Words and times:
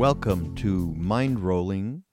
Welcome 0.00 0.54
to 0.54 0.94
Mind 0.96 1.40
Rolling, 1.40 2.04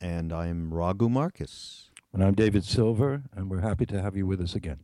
and 0.00 0.32
I'm 0.32 0.74
Raghu 0.74 1.08
Marcus. 1.08 1.92
And 2.12 2.24
I'm 2.24 2.34
David 2.34 2.64
Silver, 2.64 3.22
and 3.36 3.48
we're 3.48 3.60
happy 3.60 3.86
to 3.86 4.02
have 4.02 4.16
you 4.16 4.26
with 4.26 4.40
us 4.40 4.56
again. 4.56 4.80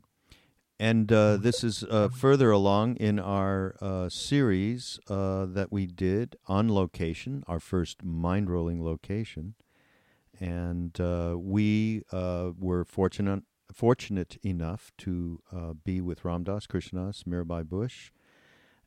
And 0.78 1.10
uh, 1.10 1.38
this 1.38 1.64
is 1.64 1.82
uh, 1.82 2.10
further 2.10 2.52
along 2.52 2.98
in 2.98 3.18
our 3.18 3.74
uh, 3.80 4.08
series 4.10 5.00
uh, 5.08 5.46
that 5.46 5.72
we 5.72 5.88
did 5.88 6.36
on 6.46 6.72
location, 6.72 7.42
our 7.48 7.58
first 7.58 8.04
mind 8.04 8.48
rolling 8.48 8.84
location. 8.84 9.56
And 10.38 10.98
uh, 11.00 11.34
we 11.36 12.04
uh, 12.12 12.52
were 12.56 12.84
fortunate 12.84 13.42
fortunate 13.72 14.36
enough 14.44 14.92
to 14.98 15.40
be 15.82 16.00
with 16.00 16.24
Ram 16.24 16.44
Dass 16.44 16.68
Krishnas, 16.68 17.24
Mirabai 17.24 17.64
Bush, 17.68 18.12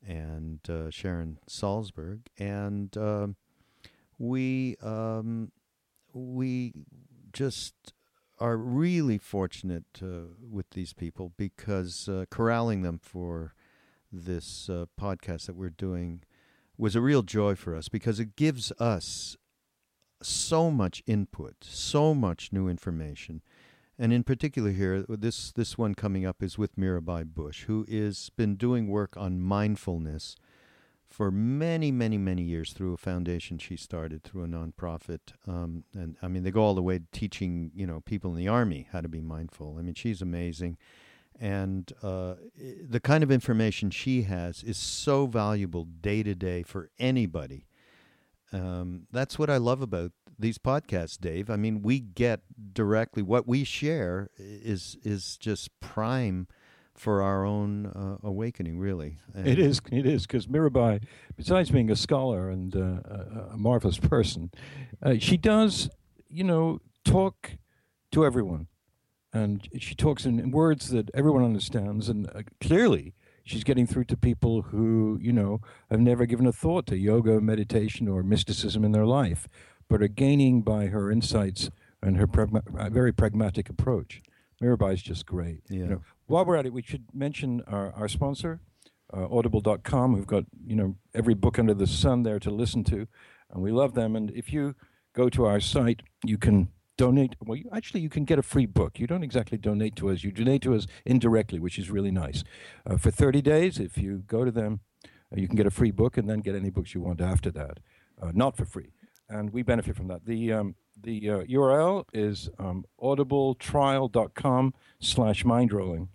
and 0.07 0.59
Sharon 0.91 1.39
Salzberg. 1.49 2.21
And 2.39 2.95
um, 2.97 3.35
we 4.17 4.77
um, 4.81 5.51
we 6.13 6.73
just 7.33 7.93
are 8.39 8.57
really 8.57 9.17
fortunate 9.17 9.85
uh, 10.01 10.33
with 10.39 10.69
these 10.71 10.93
people 10.93 11.33
because 11.37 12.07
uh, 12.07 12.25
corralling 12.29 12.83
them 12.83 12.99
for 13.01 13.53
this 14.11 14.69
uh, 14.69 14.85
podcast 14.99 15.47
that 15.47 15.55
we're 15.55 15.69
doing 15.69 16.21
was 16.77 16.95
a 16.95 17.01
real 17.01 17.23
joy 17.23 17.55
for 17.55 17.75
us 17.75 17.89
because 17.89 18.19
it 18.19 18.35
gives 18.35 18.71
us 18.79 19.35
so 20.21 20.69
much 20.69 21.03
input, 21.07 21.55
so 21.61 22.13
much 22.13 22.49
new 22.51 22.67
information. 22.67 23.41
And 23.99 24.13
in 24.13 24.23
particular 24.23 24.71
here, 24.71 25.05
this, 25.07 25.51
this 25.51 25.77
one 25.77 25.95
coming 25.95 26.25
up 26.25 26.43
is 26.43 26.57
with 26.57 26.75
Mirabai 26.75 27.25
Bush, 27.25 27.63
who 27.63 27.85
has 27.89 28.29
been 28.35 28.55
doing 28.55 28.87
work 28.87 29.17
on 29.17 29.41
mindfulness 29.41 30.35
for 31.09 31.31
many, 31.31 31.91
many, 31.91 32.17
many 32.17 32.43
years 32.43 32.73
through 32.73 32.93
a 32.93 32.97
foundation 32.97 33.57
she 33.57 33.75
started 33.75 34.23
through 34.23 34.43
a 34.43 34.47
nonprofit. 34.47 35.19
Um, 35.47 35.83
and 35.95 36.15
I 36.21 36.27
mean, 36.27 36.43
they 36.43 36.51
go 36.51 36.61
all 36.61 36.75
the 36.75 36.81
way 36.81 36.99
teaching, 37.11 37.71
you 37.73 37.87
know, 37.87 38.01
people 38.01 38.31
in 38.31 38.37
the 38.37 38.47
army 38.47 38.87
how 38.91 39.01
to 39.01 39.07
be 39.07 39.21
mindful. 39.21 39.77
I 39.79 39.81
mean, 39.81 39.95
she's 39.95 40.21
amazing. 40.21 40.77
And 41.39 41.91
uh, 42.03 42.35
the 42.87 42.99
kind 42.99 43.23
of 43.23 43.31
information 43.31 43.89
she 43.89 44.23
has 44.23 44.63
is 44.63 44.77
so 44.77 45.27
valuable 45.27 45.85
day 45.85 46.23
to 46.23 46.35
day 46.35 46.63
for 46.63 46.89
anybody. 46.99 47.67
Um, 48.51 49.07
that's 49.11 49.37
what 49.37 49.49
I 49.49 49.57
love 49.57 49.81
about 49.81 50.11
these 50.39 50.57
podcasts, 50.57 51.19
Dave. 51.19 51.49
I 51.49 51.55
mean, 51.55 51.81
we 51.81 51.99
get 51.99 52.41
directly 52.73 53.23
what 53.23 53.47
we 53.47 53.63
share 53.63 54.29
is 54.37 54.97
is 55.03 55.37
just 55.37 55.77
prime 55.79 56.47
for 56.97 57.21
our 57.21 57.45
own 57.45 57.85
uh, 57.85 58.17
awakening, 58.27 58.79
really. 58.79 59.17
And 59.33 59.47
it 59.47 59.59
is, 59.59 59.79
it 59.91 60.05
is, 60.05 60.25
because 60.25 60.47
Mirabai, 60.47 61.03
besides 61.35 61.69
being 61.69 61.91
a 61.91 61.95
scholar 61.95 62.49
and 62.49 62.75
uh, 62.75 62.79
a, 62.79 63.49
a, 63.53 63.57
marvelous 63.57 63.99
person, 63.99 64.51
uh, 65.03 65.15
she 65.19 65.37
does, 65.37 65.89
you 66.27 66.43
know, 66.43 66.79
talk 67.05 67.57
to 68.11 68.25
everyone. 68.25 68.67
And 69.31 69.67
she 69.77 69.93
talks 69.93 70.25
in, 70.25 70.49
words 70.49 70.89
that 70.89 71.11
everyone 71.13 71.43
understands. 71.43 72.09
And 72.09 72.27
uh, 72.33 72.41
clearly, 72.59 73.13
she's 73.43 73.63
getting 73.63 73.85
through 73.85 74.05
to 74.05 74.17
people 74.17 74.63
who, 74.63 75.19
you 75.21 75.31
know, 75.31 75.61
have 75.91 75.99
never 75.99 76.25
given 76.25 76.47
a 76.47 76.51
thought 76.51 76.87
to 76.87 76.97
yoga, 76.97 77.39
meditation, 77.39 78.07
or 78.07 78.23
mysticism 78.23 78.83
in 78.83 78.91
their 78.91 79.05
life, 79.05 79.47
but 79.89 80.01
are 80.01 80.07
gaining 80.07 80.61
by 80.61 80.87
her 80.87 81.11
insights 81.11 81.69
and 82.01 82.17
her 82.17 82.27
pragma- 82.27 82.91
very 82.91 83.11
pragmatic 83.11 83.69
approach. 83.69 84.21
Mirabai 84.61 84.93
is 84.93 85.01
just 85.01 85.25
great. 85.25 85.61
Yeah. 85.69 85.77
You 85.77 85.87
know, 85.87 86.01
while 86.25 86.45
we're 86.45 86.55
at 86.55 86.65
it, 86.65 86.73
we 86.73 86.81
should 86.81 87.05
mention 87.13 87.61
our, 87.67 87.91
our 87.93 88.07
sponsor, 88.07 88.59
uh, 89.13 89.27
Audible.com, 89.29 90.15
who've 90.15 90.27
got 90.27 90.45
you 90.65 90.75
know 90.75 90.95
every 91.13 91.33
book 91.33 91.57
under 91.59 91.73
the 91.73 91.87
sun 91.87 92.23
there 92.23 92.39
to 92.39 92.49
listen 92.51 92.83
to, 92.85 93.07
and 93.51 93.61
we 93.61 93.71
love 93.71 93.93
them. 93.93 94.15
And 94.15 94.31
if 94.31 94.51
you 94.51 94.75
go 95.13 95.29
to 95.29 95.45
our 95.45 95.59
site, 95.59 96.01
you 96.25 96.37
can 96.37 96.69
donate. 96.97 97.35
Well, 97.39 97.57
you, 97.57 97.69
actually, 97.71 98.01
you 98.01 98.09
can 98.09 98.25
get 98.25 98.39
a 98.39 98.43
free 98.43 98.65
book. 98.65 98.99
You 98.99 99.07
don't 99.07 99.23
exactly 99.23 99.57
donate 99.57 99.95
to 99.97 100.09
us; 100.09 100.23
you 100.23 100.31
donate 100.31 100.61
to 100.63 100.75
us 100.75 100.87
indirectly, 101.05 101.59
which 101.59 101.79
is 101.79 101.89
really 101.89 102.11
nice. 102.11 102.43
Uh, 102.85 102.97
for 102.97 103.11
30 103.11 103.41
days, 103.41 103.79
if 103.79 103.97
you 103.97 104.23
go 104.27 104.43
to 104.43 104.51
them, 104.51 104.81
uh, 105.05 105.35
you 105.35 105.47
can 105.47 105.55
get 105.55 105.67
a 105.67 105.71
free 105.71 105.91
book, 105.91 106.17
and 106.17 106.29
then 106.29 106.39
get 106.39 106.55
any 106.55 106.69
books 106.69 106.93
you 106.93 107.01
want 107.01 107.21
after 107.21 107.51
that, 107.51 107.79
uh, 108.21 108.31
not 108.33 108.57
for 108.57 108.65
free. 108.65 108.91
And 109.29 109.51
we 109.51 109.61
benefit 109.61 109.95
from 109.95 110.07
that. 110.07 110.25
The 110.25 110.53
um, 110.53 110.75
the 111.01 111.29
uh, 111.29 111.39
URL 111.43 112.05
is 112.13 112.49
um, 112.57 112.85
audibletrial.com 113.01 114.73
slash 114.99 115.43
mindrolling 115.43 116.07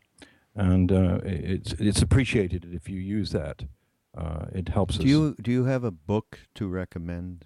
and 0.54 0.92
uh, 0.92 1.20
it's 1.24 1.72
it's 1.74 2.02
appreciated 2.02 2.68
if 2.72 2.88
you 2.88 2.98
use 3.00 3.30
that. 3.30 3.64
Uh, 4.16 4.46
it 4.52 4.68
helps 4.68 4.98
do 4.98 5.02
us. 5.02 5.08
you 5.08 5.36
do 5.40 5.50
you 5.50 5.64
have 5.64 5.84
a 5.84 5.90
book 5.90 6.40
to 6.54 6.68
recommend? 6.68 7.44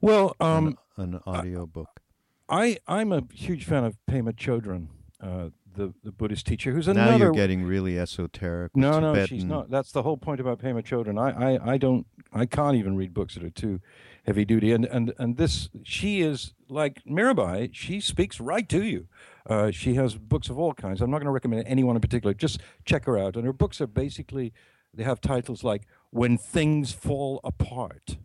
Well, 0.00 0.36
um, 0.40 0.78
an, 0.96 1.14
an 1.14 1.20
audio 1.26 1.66
book. 1.66 2.00
I 2.48 2.78
I'm 2.86 3.12
a 3.12 3.22
huge 3.32 3.64
fan 3.64 3.84
of 3.84 3.96
Pema 4.10 4.34
Chodron, 4.34 4.88
uh, 5.22 5.50
the 5.74 5.94
the 6.04 6.12
Buddhist 6.12 6.46
teacher, 6.46 6.72
who's 6.72 6.88
another. 6.88 7.12
Now 7.12 7.16
you're 7.16 7.32
getting 7.32 7.64
really 7.64 7.98
esoteric. 7.98 8.76
No, 8.76 8.92
Tibetan. 8.92 9.14
no, 9.14 9.26
she's 9.26 9.44
not. 9.44 9.70
That's 9.70 9.92
the 9.92 10.02
whole 10.02 10.18
point 10.18 10.40
about 10.40 10.58
Pema 10.58 10.82
Chodron. 10.82 11.18
I, 11.18 11.54
I 11.54 11.72
I 11.72 11.78
don't 11.78 12.06
I 12.32 12.44
can't 12.44 12.76
even 12.76 12.96
read 12.96 13.14
books 13.14 13.34
that 13.34 13.44
are 13.44 13.50
too 13.50 13.80
heavy 14.24 14.44
duty, 14.44 14.72
and 14.72 14.84
and 14.84 15.12
and 15.18 15.36
this 15.36 15.68
she 15.82 16.22
is 16.22 16.54
like 16.68 17.02
Mirabai. 17.04 17.70
She 17.72 18.00
speaks 18.00 18.40
right 18.40 18.68
to 18.68 18.82
you. 18.82 19.08
Uh, 19.48 19.70
she 19.70 19.94
has 19.94 20.14
books 20.14 20.48
of 20.48 20.58
all 20.58 20.74
kinds. 20.74 21.00
I'm 21.00 21.10
not 21.10 21.18
going 21.18 21.26
to 21.26 21.32
recommend 21.32 21.66
anyone 21.66 21.96
in 21.96 22.00
particular. 22.00 22.34
Just 22.34 22.60
check 22.84 23.04
her 23.06 23.18
out. 23.18 23.36
And 23.36 23.44
her 23.44 23.52
books 23.52 23.80
are 23.80 23.86
basically, 23.86 24.52
they 24.94 25.02
have 25.02 25.20
titles 25.20 25.64
like 25.64 25.82
When 26.10 26.38
Things 26.38 26.92
Fall 26.92 27.40
Apart. 27.42 28.18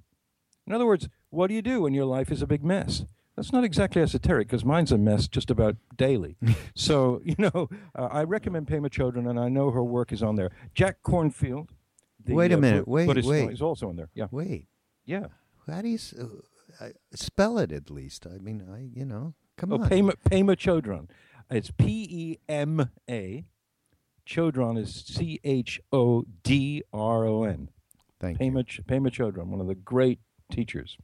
In 0.65 0.73
other 0.73 0.85
words, 0.85 1.09
what 1.29 1.47
do 1.47 1.53
you 1.53 1.61
do 1.61 1.81
when 1.81 1.93
your 1.93 2.05
life 2.05 2.31
is 2.31 2.41
a 2.41 2.47
big 2.47 2.63
mess? 2.63 3.05
That's 3.35 3.53
not 3.53 3.63
exactly 3.63 4.01
esoteric 4.01 4.47
because 4.47 4.65
mine's 4.65 4.91
a 4.91 4.97
mess 4.97 5.27
just 5.27 5.51
about 5.51 5.75
daily. 5.95 6.37
so, 6.75 7.21
you 7.23 7.35
know, 7.37 7.69
uh, 7.95 8.07
I 8.11 8.23
recommend 8.23 8.67
Pema 8.67 8.89
Chodron, 8.89 9.29
and 9.29 9.39
I 9.39 9.47
know 9.47 9.69
her 9.71 9.83
work 9.83 10.11
is 10.11 10.23
on 10.23 10.35
there. 10.35 10.51
Jack 10.73 11.03
Kornfield. 11.03 11.69
The, 12.25 12.33
wait 12.33 12.51
a 12.51 12.55
uh, 12.55 12.59
minute. 12.59 12.87
wait, 12.87 13.05
Buddhist 13.05 13.29
wait. 13.29 13.51
Is 13.51 13.61
also 13.61 13.89
on 13.89 13.95
there. 13.95 14.09
Yeah. 14.13 14.27
Wait. 14.31 14.65
Yeah. 15.05 15.27
How 15.69 15.81
do 15.81 15.89
you 15.89 16.00
uh, 16.79 16.89
spell 17.13 17.57
it 17.57 17.72
at 17.72 17.89
least? 17.89 18.25
I 18.25 18.38
mean, 18.38 18.63
I, 18.72 18.89
you 18.97 19.05
know. 19.05 19.33
Come 19.57 19.73
on. 19.73 19.81
oh, 19.81 19.83
on. 19.83 19.89
Pema, 19.89 20.13
Pema 20.29 20.55
Chodron. 20.55 21.09
It's 21.50 21.72
P 21.72 22.07
E 22.09 22.38
M 22.50 22.89
A. 23.09 23.45
Chodron 24.27 24.77
is 24.77 24.94
C 24.94 25.39
H 25.44 25.79
O 25.91 26.25
D 26.44 26.83
R 26.94 27.25
O 27.25 27.44
N. 27.44 27.69
Thank 28.19 28.39
Pema, 28.39 28.66
you. 28.77 28.83
Pema 28.83 29.09
Chodron, 29.09 29.47
one 29.47 29.61
of 29.61 29.67
the 29.67 29.75
great 29.75 30.19
teachers. 30.51 30.97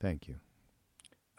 Thank 0.00 0.28
you. 0.28 0.36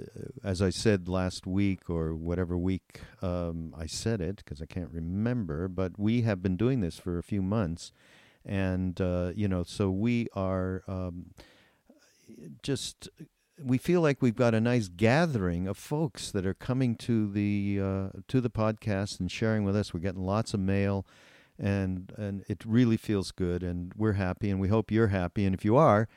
as 0.43 0.61
I 0.61 0.69
said 0.69 1.07
last 1.07 1.47
week 1.47 1.89
or 1.89 2.13
whatever 2.13 2.57
week 2.57 3.01
um, 3.21 3.73
I 3.77 3.85
said 3.85 4.19
it, 4.19 4.37
because 4.37 4.61
I 4.61 4.65
can't 4.65 4.89
remember, 4.91 5.67
but 5.67 5.97
we 5.97 6.23
have 6.23 6.41
been 6.41 6.57
doing 6.57 6.81
this 6.81 6.97
for 6.97 7.17
a 7.17 7.23
few 7.23 7.41
months. 7.41 7.91
And, 8.45 8.99
uh, 8.99 9.31
you 9.35 9.47
know, 9.47 9.63
so 9.63 9.89
we 9.89 10.27
are 10.33 10.83
um, 10.87 11.31
just 12.61 13.09
we 13.63 13.77
feel 13.77 14.01
like 14.01 14.21
we've 14.21 14.35
got 14.35 14.53
a 14.53 14.61
nice 14.61 14.87
gathering 14.87 15.67
of 15.67 15.77
folks 15.77 16.31
that 16.31 16.45
are 16.45 16.53
coming 16.53 16.95
to 16.95 17.31
the 17.31 17.79
uh, 17.81 18.19
to 18.27 18.39
the 18.41 18.49
podcast 18.49 19.19
and 19.19 19.31
sharing 19.31 19.63
with 19.63 19.75
us. 19.75 19.93
We're 19.93 19.99
getting 19.99 20.25
lots 20.25 20.53
of 20.53 20.59
mail, 20.59 21.05
and 21.57 22.11
and 22.17 22.43
it 22.47 22.63
really 22.65 22.97
feels 22.97 23.31
good, 23.31 23.63
and 23.63 23.93
we're 23.95 24.13
happy, 24.13 24.49
and 24.49 24.59
we 24.59 24.67
hope 24.67 24.91
you're 24.91 25.07
happy. 25.07 25.45
And 25.45 25.55
if 25.55 25.65
you 25.65 25.75
are, 25.75 26.07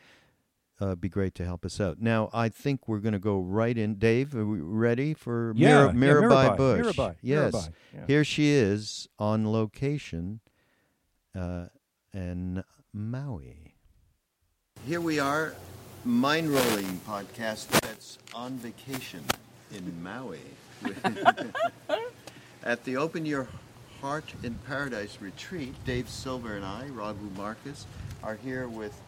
uh, 0.81 0.94
be 0.94 1.09
great 1.09 1.35
to 1.37 1.44
help 1.44 1.65
us 1.65 1.81
out. 1.81 2.00
Now, 2.00 2.31
I 2.32 2.49
think 2.49 2.88
we're 2.88 2.99
going 2.99 3.12
to 3.12 3.19
go 3.19 3.38
right 3.41 3.77
in. 3.77 3.97
Dave, 3.97 4.35
are 4.35 4.47
we 4.47 4.61
ready 4.61 5.15
for 5.15 5.53
Yeah, 5.56 5.93
Mir- 5.93 6.09
yeah, 6.09 6.29
Mirabai 6.29 6.50
Mirabai, 6.50 6.56
Bush? 6.56 6.87
Mirabai, 6.97 7.17
yes, 7.23 7.55
Mirabai, 7.55 7.71
yeah. 7.94 8.06
here 8.06 8.25
she 8.25 8.49
is 8.50 9.09
on 9.19 9.50
location 9.50 10.41
uh, 11.37 11.67
in 12.15 12.65
Maui. 12.93 13.75
Here 14.87 15.00
we 15.00 15.19
are, 15.19 15.55
mind 16.05 16.49
rolling 16.49 17.00
podcast 17.06 17.69
that's 17.81 18.19
on 18.35 18.53
vacation 18.55 19.23
in 19.73 20.03
Maui 20.03 20.41
at 22.65 22.83
the 22.85 22.97
Open 22.97 23.26
Your 23.26 23.47
Heart 24.00 24.33
in 24.43 24.55
Paradise 24.67 25.19
retreat. 25.21 25.75
Dave 25.85 26.09
Silver 26.09 26.56
and 26.56 26.65
I, 26.65 26.87
Raghu 26.87 27.29
Marcus, 27.37 27.85
are 28.23 28.37
here 28.37 28.67
with 28.67 28.99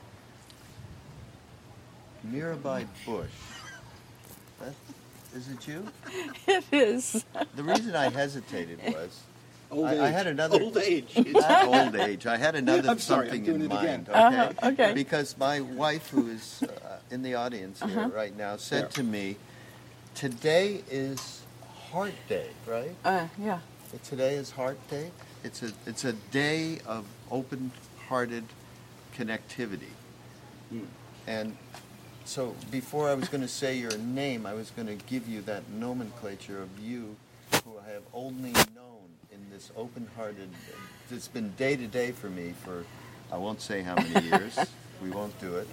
Mirabai 2.30 2.86
Bush. 3.06 3.26
That, 4.60 4.74
is 5.34 5.48
it 5.48 5.66
you? 5.66 5.86
It 6.46 6.64
is. 6.72 7.24
The 7.56 7.62
reason 7.62 7.96
I 7.96 8.10
hesitated 8.10 8.78
was 8.86 9.20
Old 9.70 9.86
I, 9.86 9.92
age. 9.94 10.00
I 10.00 10.08
had 10.10 10.26
another 10.26 10.60
Old 10.62 10.76
age. 10.76 11.16
Not 11.32 11.64
old 11.66 11.96
age. 11.96 12.26
I 12.26 12.36
had 12.36 12.54
another 12.54 12.90
I'm 12.90 12.98
sorry, 12.98 13.28
something 13.30 13.40
I'm 13.40 13.58
doing 13.58 13.60
in 13.62 13.66
it 13.66 13.74
mind. 13.74 13.84
again. 13.86 14.06
Okay? 14.10 14.36
Uh-huh, 14.38 14.68
okay. 14.68 14.92
Because 14.92 15.34
my 15.38 15.60
wife, 15.62 16.10
who 16.10 16.28
is 16.28 16.62
uh, 16.62 16.98
in 17.10 17.22
the 17.22 17.34
audience 17.36 17.80
here 17.82 18.00
Uh-huh. 18.00 18.10
right 18.10 18.36
now, 18.36 18.56
said 18.58 18.82
Yeah. 18.82 18.88
to 18.88 19.02
me, 19.02 19.36
"Today 20.14 20.82
is 20.90 21.40
Heart 21.90 22.12
Day, 22.28 22.48
right? 22.66 22.94
Uh, 23.02 23.28
yeah. 23.40 23.60
Today 24.04 24.34
is 24.34 24.50
Heart 24.50 24.76
Day. 24.90 25.10
It's 25.42 25.62
a 25.62 25.72
it's 25.86 26.04
a 26.04 26.12
day 26.30 26.78
of 26.86 27.06
open-hearted 27.30 28.44
connectivity." 29.16 29.94
Hmm. 30.68 30.80
And 31.26 31.56
so, 32.24 32.54
before 32.70 33.08
I 33.08 33.14
was 33.14 33.28
going 33.28 33.42
to 33.42 33.48
say 33.48 33.76
your 33.76 33.96
name, 33.98 34.46
I 34.46 34.54
was 34.54 34.70
going 34.70 34.86
to 34.88 34.94
give 35.06 35.28
you 35.28 35.42
that 35.42 35.68
nomenclature 35.70 36.62
of 36.62 36.68
you, 36.78 37.16
who 37.64 37.72
I 37.84 37.92
have 37.92 38.02
only 38.14 38.52
known 38.52 39.08
in 39.32 39.38
this 39.50 39.70
open-hearted. 39.76 40.48
It's 41.10 41.28
been 41.28 41.50
day 41.56 41.76
to 41.76 41.86
day 41.86 42.12
for 42.12 42.30
me 42.30 42.54
for 42.64 42.84
I 43.30 43.36
won't 43.36 43.60
say 43.60 43.82
how 43.82 43.96
many 43.96 44.26
years. 44.26 44.58
we 45.02 45.10
won't 45.10 45.38
do 45.40 45.56
it, 45.56 45.66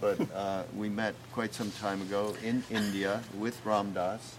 but 0.00 0.18
uh, 0.34 0.64
we 0.76 0.88
met 0.88 1.14
quite 1.32 1.54
some 1.54 1.70
time 1.72 2.02
ago 2.02 2.34
in 2.44 2.62
India 2.70 3.22
with 3.38 3.58
Ram 3.64 3.92
Dass, 3.92 4.36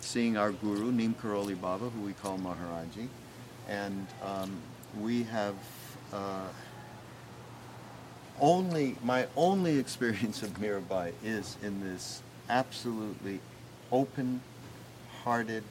seeing 0.00 0.36
our 0.36 0.52
guru 0.52 0.92
Neem 0.92 1.14
Karoli 1.14 1.60
Baba, 1.60 1.90
who 1.90 2.02
we 2.02 2.12
call 2.12 2.38
Maharaji, 2.38 3.08
and 3.68 4.06
um, 4.22 4.56
we 5.00 5.24
have. 5.24 5.56
Uh, 6.12 6.46
only 8.40 8.96
my 9.02 9.26
only 9.36 9.78
experience 9.78 10.42
of 10.42 10.50
Mirabai 10.60 11.12
is 11.24 11.56
in 11.62 11.80
this 11.80 12.22
absolutely 12.48 13.40
open-hearted, 13.92 15.64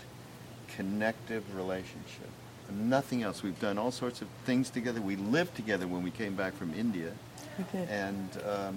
connective 0.76 1.44
relationship. 1.56 2.30
Nothing 2.70 3.24
else. 3.24 3.44
We've 3.44 3.60
done 3.60 3.78
all 3.78 3.92
sorts 3.92 4.22
of 4.22 4.28
things 4.46 4.70
together. 4.70 5.02
We 5.02 5.16
lived 5.16 5.56
together 5.56 5.88
when 5.88 6.04
we 6.04 6.12
came 6.12 6.36
back 6.36 6.54
from 6.54 6.74
India, 6.74 7.14
and 7.90 8.30
um, 8.46 8.76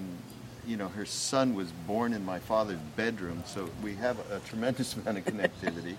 you 0.66 0.76
know 0.76 0.88
her 0.88 1.04
son 1.04 1.54
was 1.54 1.72
born 1.88 2.12
in 2.12 2.24
my 2.24 2.38
father's 2.38 2.78
bedroom, 2.96 3.42
so 3.46 3.68
we 3.82 3.94
have 3.96 4.18
a 4.30 4.38
tremendous 4.40 4.94
amount 4.96 5.18
of 5.18 5.24
connectivity. 5.24 5.96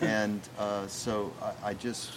and 0.00 0.40
uh, 0.58 0.86
so 0.88 1.32
I, 1.42 1.70
I 1.70 1.74
just 1.74 2.10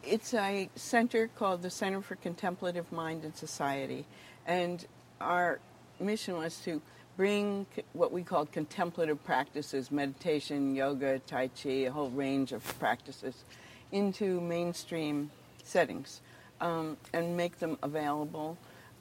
It's 0.02 0.34
a 0.34 0.68
center 0.76 1.28
called 1.28 1.62
the 1.62 1.70
Center 1.70 2.00
for 2.00 2.16
Contemplative 2.16 2.90
Mind 2.92 3.24
and 3.24 3.36
Society. 3.36 4.06
And 4.46 4.86
our 5.20 5.58
mission 6.00 6.36
was 6.36 6.58
to 6.60 6.80
bring 7.16 7.66
what 7.92 8.12
we 8.12 8.22
called 8.22 8.52
contemplative 8.52 9.22
practices, 9.24 9.90
meditation, 9.90 10.74
yoga, 10.74 11.18
Tai 11.20 11.48
Chi, 11.48 11.70
a 11.70 11.90
whole 11.90 12.10
range 12.10 12.52
of 12.52 12.62
practices, 12.78 13.44
into 13.90 14.40
mainstream 14.40 15.30
settings 15.66 16.20
um, 16.60 16.96
and 17.12 17.36
make 17.36 17.58
them 17.58 17.78
available 17.82 18.56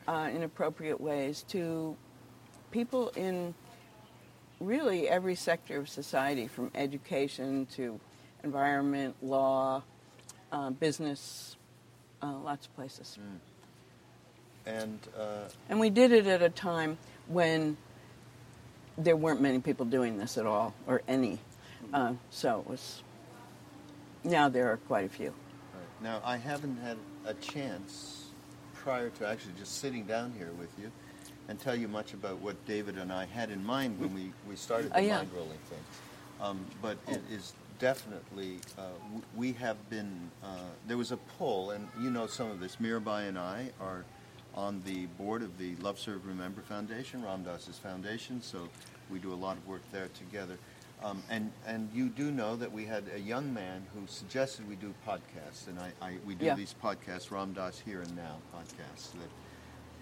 uh, 0.08 0.30
in 0.34 0.44
appropriate 0.44 1.00
ways 1.00 1.44
to 1.50 1.96
people 2.72 3.10
in 3.16 3.54
really 4.60 5.08
every 5.10 5.36
sector 5.36 5.80
of 5.80 5.90
society, 5.90 6.48
from 6.48 6.72
education 6.76 7.66
to 7.68 8.00
environment, 8.44 9.16
law, 9.22 9.82
uh, 10.52 10.70
business, 10.70 11.56
uh, 12.22 12.32
lots 12.44 12.68
of 12.68 12.76
places. 12.76 13.18
And 14.66 15.00
uh, 15.18 15.48
And 15.70 15.80
we 15.80 15.90
did 15.90 16.12
it 16.12 16.26
at 16.28 16.42
a 16.42 16.50
time 16.50 16.98
when 17.28 17.78
there 18.98 19.16
weren't 19.16 19.42
many 19.42 19.60
people 19.60 19.86
doing 19.86 20.18
this 20.18 20.38
at 20.38 20.46
all, 20.46 20.74
or 20.88 21.02
any. 21.08 21.40
Uh, 21.94 22.14
so 22.30 22.62
it 22.62 22.70
was. 22.70 23.04
Now 24.24 24.50
there 24.50 24.72
are 24.72 24.78
quite 24.78 25.06
a 25.06 25.10
few. 25.10 25.34
Now, 26.06 26.22
I 26.24 26.38
haven't 26.38 26.78
had 26.84 26.98
a 27.26 27.34
chance 27.34 28.28
prior 28.76 29.10
to 29.10 29.28
actually 29.28 29.54
just 29.58 29.80
sitting 29.80 30.04
down 30.04 30.34
here 30.38 30.52
with 30.60 30.70
you 30.80 30.92
and 31.50 31.60
tell 31.60 31.76
you 31.76 31.88
much 31.88 32.14
about 32.14 32.38
what 32.42 32.64
David 32.68 33.00
and 33.00 33.12
I 33.12 33.26
had 33.26 33.50
in 33.50 33.66
mind 33.66 34.00
when 34.00 34.14
we, 34.14 34.32
we 34.48 34.56
started 34.56 34.92
the 34.94 34.98
Oh, 35.00 35.02
yeah. 35.02 35.18
mind 35.18 35.30
rolling 35.36 35.58
thing. 35.68 35.80
Um, 36.40 36.64
but 36.80 37.00
it 37.08 37.22
is 37.32 37.54
definitely, 37.80 38.60
uh, 38.78 38.82
w- 39.06 39.24
we 39.36 39.54
have 39.54 39.90
been, 39.90 40.30
uh, 40.44 40.50
there 40.88 40.96
was 40.98 41.12
a 41.12 41.18
pull, 41.18 41.72
and 41.72 41.88
you 42.00 42.12
know 42.12 42.28
some 42.28 42.52
of 42.52 42.60
this. 42.60 42.76
Mirabai 42.76 43.28
and 43.28 43.40
I 43.40 43.72
are 43.82 44.06
on 44.54 44.84
the 44.86 45.08
board 45.18 45.42
of 45.42 45.58
the 45.58 45.76
Love 45.78 45.98
Serve 45.98 46.24
Remember 46.28 46.62
Foundation, 46.62 47.24
Ram 47.24 47.42
Dass's 47.44 47.80
foundation, 47.80 48.44
so 48.44 48.70
we 49.10 49.18
do 49.18 49.34
a 49.34 49.42
lot 49.48 49.58
of 49.58 49.68
work 49.68 49.82
there 49.92 50.10
together. 50.14 50.60
Um, 51.04 51.22
and, 51.30 51.52
and 51.68 51.90
you 51.94 52.10
do 52.10 52.32
know 52.32 52.56
that 52.56 52.72
we 52.72 52.86
had 52.86 53.04
a 53.14 53.20
young 53.20 53.54
man 53.54 53.86
who 53.94 54.02
suggested 54.08 54.68
we 54.68 54.76
do 54.76 54.94
podcasts, 55.08 55.68
and 55.68 55.80
I, 55.80 55.92
I, 56.02 56.18
we 56.26 56.36
do 56.36 56.46
Yeah. 56.46 56.56
these 56.56 56.74
podcasts, 56.82 57.30
Ram 57.32 57.54
Dass 57.54 57.80
Here 57.80 58.02
and 58.02 58.16
Now 58.16 58.38
podcasts, 58.56 59.12
that 59.14 59.30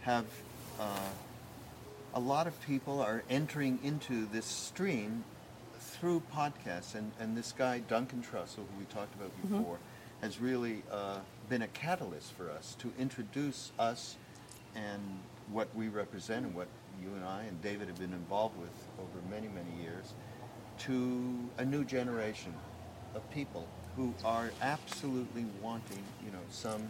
have 0.01 0.25
uh, 0.79 1.09
a 2.13 2.19
lot 2.19 2.47
of 2.47 2.59
people 2.61 3.01
are 3.01 3.23
entering 3.29 3.79
into 3.83 4.27
this 4.27 4.45
stream 4.45 5.23
through 5.79 6.21
podcasts, 6.33 6.95
and, 6.95 7.11
and 7.19 7.35
this 7.35 7.51
guy 7.51 7.79
Duncan 7.79 8.21
Trussell, 8.21 8.57
who 8.57 8.79
we 8.79 8.85
talked 8.85 9.13
about 9.15 9.31
before, 9.41 9.77
has 10.21 10.39
really 10.39 10.83
uh, 10.91 11.19
been 11.49 11.63
a 11.63 11.67
catalyst 11.67 12.31
for 12.33 12.49
us 12.49 12.75
to 12.79 12.91
introduce 12.97 13.71
us 13.77 14.15
and 14.75 15.01
what 15.51 15.67
we 15.75 15.89
represent 15.89 16.45
and 16.45 16.55
what 16.55 16.67
you 17.01 17.09
and 17.15 17.25
I 17.25 17.43
and 17.43 17.61
David 17.61 17.87
have 17.89 17.99
been 17.99 18.13
involved 18.13 18.57
with 18.57 18.71
over 18.97 19.19
many 19.29 19.47
many 19.49 19.83
years 19.83 20.13
to 20.79 21.49
a 21.57 21.65
new 21.65 21.83
generation 21.83 22.53
of 23.15 23.29
people 23.31 23.67
who 23.95 24.13
are 24.25 24.51
absolutely 24.61 25.45
wanting, 25.61 26.03
you 26.25 26.31
know, 26.31 26.39
some. 26.49 26.89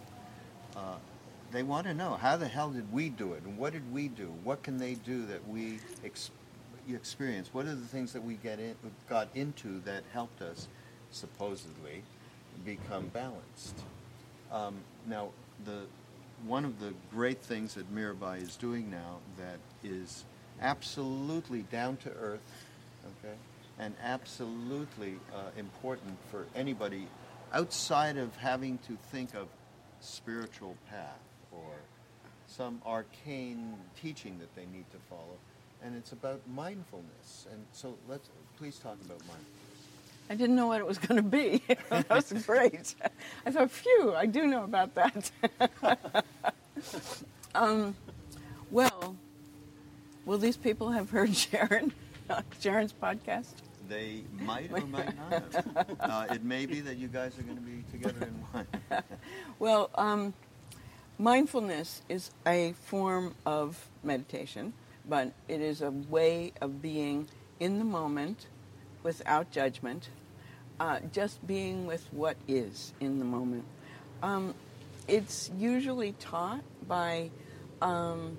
Uh, 0.76 0.96
they 1.52 1.64
want 1.64 1.86
to 1.86 1.94
know 1.94 2.16
how 2.16 2.36
the 2.36 2.48
hell 2.48 2.72
did 2.72 2.92
we 2.92 3.10
do 3.10 3.34
it, 3.34 3.44
and 3.44 3.58
what 3.58 3.74
did 3.74 3.94
we 3.94 4.08
do? 4.08 4.34
What 4.44 4.64
can 4.64 4.78
they 4.78 4.96
do 4.96 5.26
that 5.28 5.48
we 5.48 5.80
ex- 6.04 6.32
experience? 6.90 7.50
What 7.54 7.66
are 7.66 7.76
the 7.76 7.86
things 7.86 8.14
that 8.14 8.24
we 8.24 8.36
get 8.36 8.60
in, 8.60 8.76
got 9.08 9.28
into 9.36 9.80
that 9.82 10.04
helped 10.14 10.42
us, 10.42 10.68
supposedly, 11.12 12.04
become 12.66 13.08
balanced? 13.10 13.76
Um, 14.52 14.76
now, 15.06 15.30
the 15.66 15.82
one 16.48 16.66
of 16.66 16.80
the 16.80 16.94
great 17.12 17.42
things 17.42 17.76
that 17.76 17.94
Mirabai 17.96 18.42
is 18.42 18.56
doing 18.58 18.90
now 18.90 19.20
that 19.38 19.60
is 19.84 20.26
absolutely 20.62 21.62
down 21.64 21.98
to 21.98 22.10
earth, 22.10 22.42
okay, 23.24 23.36
and 23.80 23.94
absolutely 24.02 25.16
uh, 25.34 25.50
important 25.58 26.18
for 26.30 26.46
anybody 26.56 27.08
outside 27.54 28.18
of 28.18 28.36
having 28.38 28.78
to 28.80 28.98
think 29.12 29.34
of 29.34 29.48
spiritual 30.00 30.76
path 30.90 31.20
or 31.52 31.72
some 32.48 32.82
arcane 32.86 33.76
teaching 34.02 34.38
that 34.40 34.54
they 34.56 34.66
need 34.66 34.86
to 34.92 34.98
follow, 35.10 35.38
and 35.84 35.96
it's 35.96 36.12
about 36.12 36.42
mindfulness. 36.54 37.48
And 37.52 37.66
so, 37.72 37.96
let's 38.08 38.30
please 38.58 38.78
talk 38.78 38.98
about 39.06 39.20
mindfulness. 39.20 39.48
I 40.30 40.36
didn't 40.36 40.56
know 40.56 40.68
what 40.68 40.80
it 40.80 40.88
was 40.88 40.98
going 40.98 41.18
to 41.18 41.30
be. 41.30 41.62
that 41.90 42.10
was 42.10 42.32
great. 42.46 42.96
I 43.46 43.52
thought, 43.52 43.72
phew, 43.72 44.14
I 44.16 44.26
do 44.26 44.48
know 44.48 44.64
about 44.64 44.96
that. 44.96 45.32
um, 47.56 47.96
well, 48.72 49.16
Will 50.26 50.38
these 50.38 50.58
people 50.58 50.92
have 50.92 51.10
heard 51.10 51.36
Sharon, 51.36 51.94
Sharon's 52.60 52.94
podcast? 52.94 53.54
They 53.90 54.24
might 54.40 54.72
or 54.72 54.86
might 54.88 55.16
not. 55.18 55.66
Uh, 56.00 56.26
it 56.32 56.44
may 56.44 56.66
be 56.66 56.80
that 56.82 56.98
you 56.98 57.08
guys 57.08 57.38
are 57.38 57.44
going 57.44 57.58
to 57.58 57.62
be 57.62 57.84
together 57.92 58.26
in 58.26 58.34
one. 58.52 58.68
Well, 59.60 59.90
um, 59.96 60.34
mindfulness 61.18 62.02
is 62.10 62.32
a 62.46 62.74
form 62.86 63.36
of 63.46 63.90
meditation, 64.04 64.74
but 65.08 65.34
it 65.48 65.62
is 65.62 65.82
a 65.82 65.92
way 65.92 66.54
of 66.62 66.82
being 66.82 67.28
in 67.60 67.80
the 67.80 67.86
moment 67.86 68.48
without 69.04 69.52
judgment, 69.52 70.10
uh, 70.80 71.00
just 71.12 71.46
being 71.46 71.86
with 71.86 72.08
what 72.12 72.38
is 72.48 72.94
in 73.00 73.20
the 73.20 73.26
moment. 73.26 73.66
Um, 74.22 74.54
it's 75.08 75.52
usually 75.58 76.14
taught 76.14 76.64
by 76.88 77.32
um, 77.82 78.38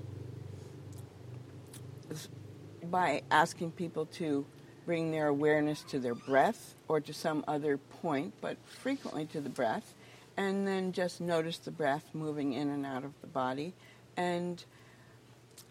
by 2.91 3.23
asking 3.31 3.73
people 3.73 4.07
to 4.07 4.45
bring 4.87 5.11
their 5.11 5.29
awareness 5.29 5.83
to 5.83 5.99
their 5.99 6.15
breath 6.15 6.75
or 6.89 7.01
to 7.01 7.13
some 7.13 7.45
other 7.49 7.79
point, 7.79 8.35
but 8.41 8.57
frequently 8.67 9.27
to 9.27 9.41
the 9.41 9.49
breath, 9.49 9.95
and 10.37 10.67
then 10.67 10.93
just 10.93 11.21
notice 11.21 11.59
the 11.59 11.71
breath 11.71 12.05
moving 12.13 12.53
in 12.53 12.69
and 12.69 12.85
out 12.85 13.05
of 13.05 13.13
the 13.21 13.27
body, 13.27 13.73
and 14.17 14.65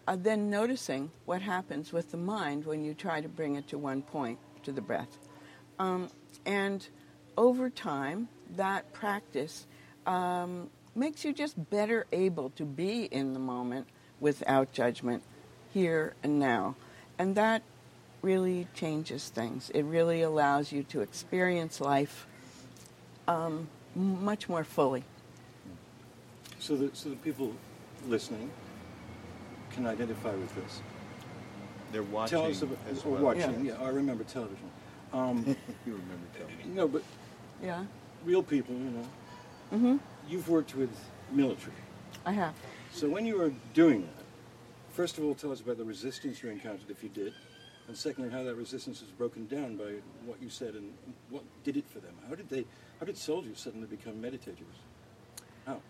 uh, 0.08 0.16
then 0.16 0.50
noticing 0.50 1.10
what 1.24 1.42
happens 1.42 1.92
with 1.92 2.10
the 2.10 2.16
mind 2.16 2.64
when 2.64 2.84
you 2.84 2.94
try 2.94 3.20
to 3.20 3.28
bring 3.28 3.56
it 3.56 3.68
to 3.68 3.78
one 3.78 4.02
point, 4.02 4.38
to 4.62 4.72
the 4.72 4.80
breath. 4.80 5.18
Um, 5.78 6.08
and 6.44 6.86
over 7.36 7.70
time, 7.70 8.28
that 8.56 8.92
practice 8.92 9.66
um, 10.06 10.70
makes 10.94 11.24
you 11.24 11.32
just 11.32 11.70
better 11.70 12.06
able 12.12 12.50
to 12.50 12.64
be 12.64 13.04
in 13.04 13.32
the 13.32 13.38
moment 13.38 13.86
without 14.20 14.72
judgment, 14.72 15.22
here 15.72 16.14
and 16.22 16.38
now. 16.38 16.76
And 17.18 17.34
that 17.36 17.62
really 18.22 18.66
changes 18.74 19.28
things. 19.28 19.70
It 19.70 19.82
really 19.82 20.22
allows 20.22 20.72
you 20.72 20.82
to 20.84 21.00
experience 21.00 21.80
life 21.80 22.26
um, 23.28 23.68
much 23.94 24.48
more 24.48 24.64
fully. 24.64 25.04
So 26.58 26.76
that 26.76 26.96
so 26.96 27.10
the 27.10 27.16
people 27.16 27.52
listening 28.08 28.50
can 29.72 29.86
identify 29.86 30.30
with 30.34 30.54
this. 30.54 30.80
They're 31.92 32.02
watching 32.02 32.38
Tell 32.38 32.46
us 32.50 32.62
about 32.62 32.78
as 32.90 33.04
well. 33.04 33.22
watching. 33.22 33.64
Yeah. 33.64 33.74
Yeah. 33.78 33.84
I 33.86 33.88
remember 33.90 34.24
television. 34.24 34.70
Um, 35.12 35.44
you 35.86 35.92
remember 35.92 36.26
television. 36.36 36.74
no, 36.74 36.88
but 36.88 37.02
Yeah, 37.62 37.84
real 38.24 38.42
people, 38.42 38.74
you 38.74 38.90
know. 38.90 39.06
hmm 39.78 39.96
You've 40.28 40.48
worked 40.48 40.74
with 40.74 40.90
military. 41.30 41.76
I 42.24 42.32
have. 42.32 42.54
So 42.92 43.08
when 43.08 43.26
you 43.26 43.36
were 43.38 43.52
doing 43.74 44.02
that, 44.02 44.23
first 44.94 45.18
of 45.18 45.24
all, 45.24 45.34
tell 45.34 45.52
us 45.52 45.60
about 45.60 45.76
the 45.76 45.84
resistance 45.84 46.42
you 46.42 46.50
encountered, 46.50 46.88
if 46.88 47.02
you 47.02 47.08
did, 47.10 47.34
and 47.88 47.96
secondly, 47.96 48.30
how 48.30 48.42
that 48.42 48.54
resistance 48.54 49.00
was 49.02 49.10
broken 49.10 49.46
down 49.46 49.76
by 49.76 49.92
what 50.24 50.40
you 50.40 50.48
said 50.48 50.74
and 50.74 50.92
what 51.28 51.42
did 51.64 51.76
it 51.76 51.84
for 51.86 51.98
them. 51.98 52.14
How 52.28 52.34
did 52.34 52.48
they? 52.48 52.64
How 53.00 53.06
did 53.06 53.18
soldiers 53.18 53.60
suddenly 53.60 53.86
become 53.86 54.14
meditators? 54.14 54.78
How? 55.66 55.80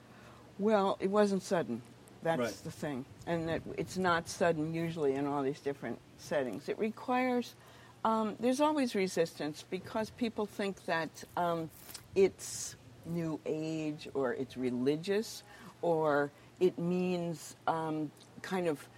Well, 0.58 0.96
it 1.00 1.11
wasn't 1.11 1.42
sudden. 1.42 1.82
That's 2.23 2.40
Right. 2.40 2.64
the 2.64 2.70
thing. 2.70 3.04
And 3.26 3.49
that 3.49 3.61
it's 3.76 3.99
not 3.99 4.28
sudden 4.28 4.73
usually 4.73 5.14
in 5.14 5.26
all 5.26 5.42
these 5.42 5.61
different 5.61 5.99
settings. 6.16 6.68
It 6.70 6.78
requires, 6.78 7.54
um, 8.04 8.37
there's 8.40 8.61
always 8.62 8.94
resistance 8.94 9.64
because 9.68 10.08
people 10.11 10.46
think 10.46 10.82
that 10.87 11.11
um, 11.37 11.68
it's 12.14 12.76
new 13.04 13.38
age 13.44 14.08
or 14.14 14.32
it's 14.32 14.56
religious 14.56 15.42
or 15.82 16.30
it 16.61 16.78
means 16.78 17.56
um, 17.66 18.11
kind 18.40 18.66
of 18.68 18.88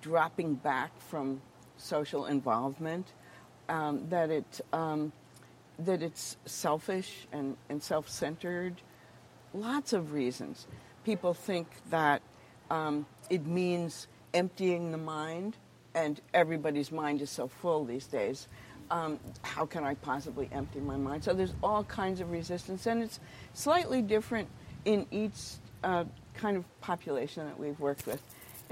dropping 0.00 0.54
back 0.54 0.90
from 1.00 1.40
social 1.76 2.26
involvement, 2.26 3.06
um, 3.68 4.08
that, 4.10 4.30
it, 4.30 4.60
um, 4.72 5.12
that 5.78 6.02
it's 6.02 6.36
selfish 6.44 7.26
and, 7.32 7.56
and 7.68 7.82
self 7.82 8.08
centered 8.08 8.80
lots 9.54 9.92
of 9.92 10.12
reasons. 10.12 10.66
People 11.04 11.32
think 11.32 11.68
that 11.90 12.20
um, 12.70 13.06
it 13.30 13.46
means 13.46 14.08
emptying 14.34 14.90
the 14.90 14.98
mind, 14.98 15.56
and 15.94 16.20
everybody's 16.34 16.90
mind 16.90 17.22
is 17.22 17.30
so 17.30 17.46
full 17.46 17.84
these 17.84 18.06
days. 18.06 18.48
Um, 18.90 19.18
how 19.42 19.64
can 19.64 19.84
I 19.84 19.94
possibly 19.94 20.48
empty 20.52 20.80
my 20.80 20.96
mind? 20.96 21.24
So 21.24 21.32
there's 21.32 21.54
all 21.62 21.84
kinds 21.84 22.20
of 22.20 22.30
resistance, 22.30 22.86
and 22.86 23.02
it's 23.02 23.20
slightly 23.54 24.02
different 24.02 24.48
in 24.84 25.06
each 25.10 25.38
uh, 25.82 26.04
kind 26.34 26.56
of 26.56 26.80
population 26.80 27.46
that 27.46 27.58
we've 27.58 27.78
worked 27.80 28.06
with. 28.06 28.20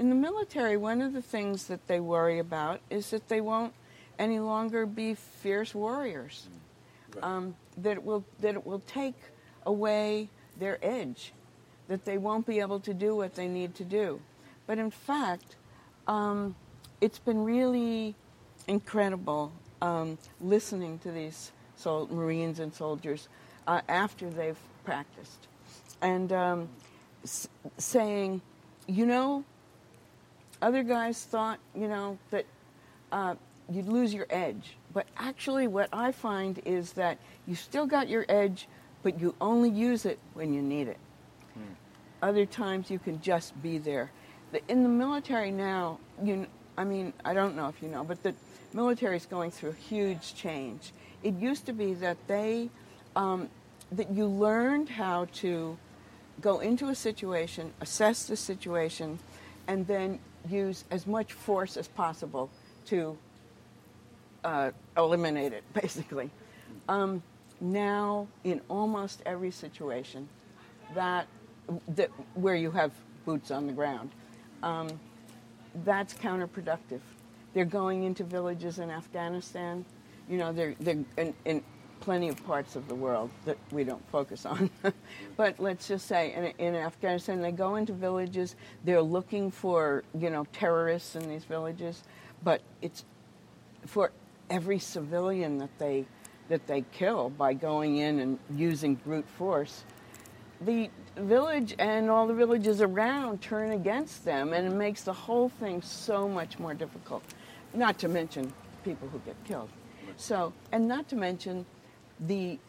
In 0.03 0.09
the 0.09 0.15
military, 0.15 0.75
one 0.75 1.01
of 1.01 1.13
the 1.13 1.21
things 1.21 1.67
that 1.67 1.87
they 1.87 2.01
worry 2.01 2.37
about 2.37 2.81
is 2.89 3.09
that 3.11 3.29
they 3.29 3.39
won't 3.39 3.71
any 4.19 4.37
longer 4.37 4.85
be 4.85 5.13
fierce 5.15 5.73
warriors 5.73 6.49
Right. 7.15 7.23
um, 7.23 7.55
that 7.77 7.91
it 7.91 8.03
will 8.03 8.25
that 8.41 8.55
it 8.55 8.67
will 8.67 8.81
take 8.85 9.15
away 9.65 10.27
their 10.59 10.77
edge, 10.81 11.31
that 11.87 12.03
they 12.03 12.17
won't 12.17 12.45
be 12.45 12.59
able 12.59 12.81
to 12.81 12.93
do 12.93 13.15
what 13.15 13.35
they 13.35 13.47
need 13.47 13.75
to 13.75 13.85
do. 13.85 14.19
But 14.67 14.77
in 14.77 14.91
fact, 14.91 15.55
um, 16.05 16.55
it's 16.99 17.19
been 17.19 17.45
really 17.45 18.13
incredible 18.67 19.53
um, 19.81 20.17
listening 20.41 20.99
to 20.99 21.11
these 21.13 21.53
sol- 21.77 22.07
Marines 22.07 22.59
and 22.59 22.73
soldiers 22.73 23.29
uh, 23.67 23.79
after 23.87 24.29
they've 24.29 24.59
practiced 24.83 25.47
and 26.01 26.33
um, 26.33 26.67
s- 27.23 27.47
saying, 27.77 28.41
you 28.85 29.05
know, 29.05 29.45
other 30.63 30.81
guys 30.81 31.23
thought, 31.25 31.59
you 31.75 31.87
know, 31.87 32.17
that 32.31 32.45
uh, 33.11 33.35
you'd 33.69 33.87
lose 33.87 34.13
your 34.13 34.27
edge. 34.29 34.77
But 34.93 35.07
actually, 35.17 35.67
what 35.67 35.89
I 35.91 36.11
find 36.11 36.61
is 36.65 36.93
that 36.93 37.17
you 37.45 37.55
still 37.55 37.85
got 37.85 38.07
your 38.07 38.25
edge, 38.29 38.67
but 39.03 39.19
you 39.19 39.35
only 39.41 39.69
use 39.69 40.05
it 40.05 40.19
when 40.33 40.53
you 40.53 40.61
need 40.61 40.87
it. 40.87 40.97
Other 42.21 42.45
times, 42.45 42.89
you 42.89 42.99
can 42.99 43.19
just 43.21 43.61
be 43.61 43.77
there. 43.77 44.09
The, 44.53 44.61
in 44.69 44.83
the 44.83 44.89
military 44.89 45.51
now, 45.51 45.99
you, 46.23 46.47
I 46.77 46.85
mean, 46.85 47.11
I 47.25 47.33
don't 47.33 47.57
know 47.57 47.67
if 47.67 47.83
you 47.83 47.89
know, 47.89 48.05
but 48.05 48.23
the 48.23 48.33
military 48.71 49.17
is 49.17 49.25
going 49.25 49.51
through 49.51 49.71
a 49.71 49.81
huge 49.89 50.33
change. 50.33 50.93
It 51.21 51.33
used 51.33 51.65
to 51.65 51.73
be 51.73 51.93
that 51.95 52.15
they, 52.27 52.69
um, 53.17 53.49
that 53.91 54.09
you 54.11 54.25
learned 54.25 54.87
how 54.87 55.27
to 55.41 55.77
go 56.39 56.59
into 56.59 56.87
a 56.87 56.95
situation, 56.95 57.73
assess 57.81 58.25
the 58.25 58.37
situation, 58.37 59.19
and 59.67 59.85
then 59.87 60.19
use 60.49 60.85
as 60.91 61.07
much 61.07 61.33
force 61.33 61.77
as 61.77 61.87
possible 61.87 62.49
to 62.87 63.17
uh, 64.43 64.71
eliminate 64.97 65.53
it, 65.53 65.63
basically. 65.73 66.29
Um, 66.89 67.21
now, 67.61 68.27
in 68.43 68.61
almost 68.69 69.21
every 69.25 69.51
situation, 69.51 70.27
that, 70.95 71.27
that 71.89 72.09
where 72.35 72.55
you 72.55 72.71
have 72.71 72.91
boots 73.25 73.51
on 73.51 73.67
the 73.67 73.73
ground, 73.73 74.11
um, 74.63 74.89
that's 75.85 76.13
counterproductive. 76.13 76.99
They're 77.53 77.65
going 77.65 78.03
into 78.03 78.23
villages 78.23 78.79
in 78.79 78.89
Afghanistan. 78.89 79.85
You 80.29 80.37
know, 80.37 80.51
they're, 80.51 80.75
they're 80.79 81.03
in, 81.17 81.33
in 81.45 81.63
plenty 82.03 82.27
of 82.27 82.45
parts 82.45 82.75
of 82.75 82.85
the 82.89 82.95
world 82.95 83.29
that 83.45 83.57
we 83.71 83.85
don't 83.85 84.05
focus 84.09 84.45
on. 84.45 84.69
but 85.37 85.57
let's 85.57 85.87
just 85.87 86.05
say 86.05 86.53
in, 86.59 86.67
in 86.67 86.75
Afghanistan, 86.75 87.41
they 87.41 87.51
go 87.51 87.75
into 87.75 87.93
villages. 87.93 88.57
They're 88.83 89.01
looking 89.01 89.49
for, 89.49 90.03
you 90.19 90.29
know, 90.29 90.45
terrorists 90.51 91.15
in 91.15 91.29
these 91.29 91.45
villages. 91.45 92.03
But 92.43 92.61
it's 92.81 93.05
for 93.85 94.11
every 94.49 94.79
civilian 94.79 95.57
that 95.59 95.79
they 95.79 96.05
that 96.49 96.67
they 96.67 96.83
kill 96.91 97.29
by 97.29 97.53
going 97.53 97.97
in 97.97 98.19
and 98.19 98.37
using 98.53 98.95
brute 98.95 99.27
force, 99.37 99.85
the 100.59 100.89
village 101.15 101.73
and 101.79 102.09
all 102.09 102.27
the 102.27 102.33
villages 102.33 102.81
around 102.81 103.41
turn 103.41 103.71
against 103.71 104.25
them, 104.25 104.51
and 104.51 104.67
it 104.67 104.75
makes 104.75 105.03
the 105.03 105.13
whole 105.13 105.47
thing 105.47 105.81
so 105.81 106.27
much 106.27 106.59
more 106.59 106.73
difficult. 106.73 107.23
Not 107.73 107.97
to 107.99 108.09
mention 108.09 108.51
people 108.83 109.07
who 109.07 109.19
get 109.19 109.41
killed. 109.45 109.69
So, 110.17 110.51
and 110.73 110.85
not 110.85 111.07
to 111.09 111.15
mention 111.15 111.65
the 112.19 112.59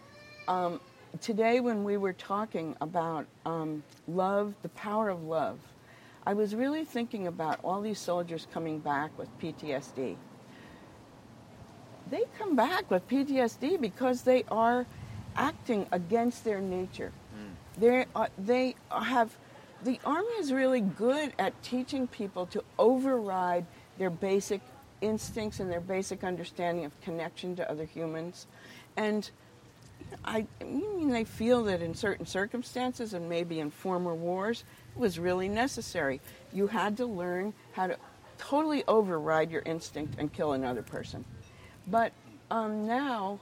um, 0.48 0.80
today 1.20 1.60
when 1.60 1.84
we 1.84 1.96
were 1.96 2.12
talking 2.12 2.76
about 2.80 3.26
um, 3.46 3.82
love, 4.08 4.54
the 4.62 4.68
power 4.70 5.08
of 5.08 5.22
love, 5.22 5.58
I 6.26 6.34
was 6.34 6.54
really 6.54 6.84
thinking 6.84 7.26
about 7.26 7.60
all 7.62 7.80
these 7.80 7.98
soldiers 7.98 8.46
coming 8.52 8.78
back 8.78 9.16
with 9.18 9.28
PTSD 9.40 10.16
they 12.10 12.24
come 12.38 12.54
back 12.54 12.90
with 12.90 13.06
PTSD 13.08 13.80
because 13.80 14.22
they 14.22 14.44
are 14.50 14.86
acting 15.36 15.86
against 15.90 16.44
their 16.44 16.60
nature. 16.60 17.12
They 17.78 18.06
are, 18.14 18.28
they 18.38 18.76
have 18.90 19.36
the 19.82 19.98
army 20.06 20.28
is 20.38 20.52
really 20.52 20.80
good 20.80 21.32
at 21.38 21.60
teaching 21.62 22.06
people 22.06 22.46
to 22.46 22.62
override 22.78 23.66
their 23.98 24.10
basic 24.10 24.60
instincts 25.00 25.60
and 25.60 25.70
their 25.70 25.80
basic 25.80 26.24
understanding 26.24 26.84
of 26.84 26.98
connection 27.00 27.56
to 27.56 27.70
other 27.70 27.84
humans, 27.84 28.46
and 28.96 29.30
I, 30.24 30.46
I 30.60 30.64
mean 30.64 31.10
they 31.10 31.24
feel 31.24 31.64
that 31.64 31.82
in 31.82 31.94
certain 31.94 32.26
circumstances 32.26 33.14
and 33.14 33.28
maybe 33.28 33.60
in 33.60 33.70
former 33.70 34.14
wars 34.14 34.64
it 34.94 34.98
was 34.98 35.18
really 35.18 35.48
necessary. 35.48 36.20
You 36.52 36.66
had 36.66 36.96
to 36.98 37.06
learn 37.06 37.52
how 37.72 37.88
to 37.88 37.96
totally 38.38 38.84
override 38.86 39.50
your 39.50 39.62
instinct 39.62 40.14
and 40.18 40.32
kill 40.32 40.52
another 40.52 40.82
person. 40.82 41.24
But 41.86 42.12
um, 42.50 42.86
now, 42.86 43.38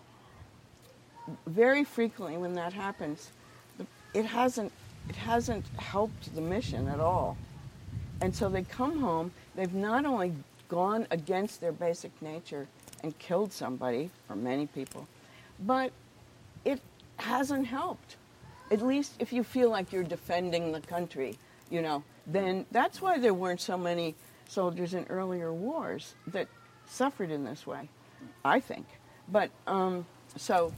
very 1.47 1.85
frequently 1.85 2.37
when 2.37 2.54
that 2.54 2.73
happens, 2.73 3.30
it 4.14 4.25
hasn't 4.25 4.73
it 5.09 5.16
hasn't 5.16 5.66
helped 5.78 6.35
the 6.35 6.40
mission 6.40 6.88
at 6.88 7.00
all. 7.00 7.37
And 8.21 8.35
so 8.35 8.49
they 8.49 8.62
come 8.62 9.00
home, 9.00 9.32
they've 9.56 9.75
not 9.75 10.04
only 10.06 10.32
gone 10.68 11.06
against 11.11 11.61
their 11.61 11.73
basic 11.73 12.11
nature 12.23 12.68
and 13.02 13.18
killed 13.18 13.52
somebody, 13.52 14.11
or 14.28 14.37
many 14.37 14.66
people, 14.66 15.09
but 15.66 15.92
it 16.64 16.81
hasn't 17.16 17.66
helped. 17.66 18.16
At 18.71 18.83
least 18.83 19.12
if 19.19 19.33
you 19.33 19.45
feel 19.45 19.71
like 19.71 19.92
you're 19.92 20.02
defending 20.02 20.73
the 20.73 20.81
country, 20.81 21.38
you 21.71 21.83
know, 21.83 22.02
then 22.26 22.66
that's 22.71 23.02
why 23.02 23.19
there 23.19 23.35
weren't 23.35 23.61
so 23.61 23.76
many 23.76 24.14
soldiers 24.49 24.95
in 24.95 25.07
earlier 25.09 25.52
wars 25.52 26.14
that 26.28 26.49
suffered 26.87 27.31
in 27.31 27.45
this 27.45 27.66
way, 27.66 27.88
I 28.45 28.61
think. 28.61 28.87
But 29.28 29.50
um, 29.66 30.07
so, 30.37 30.73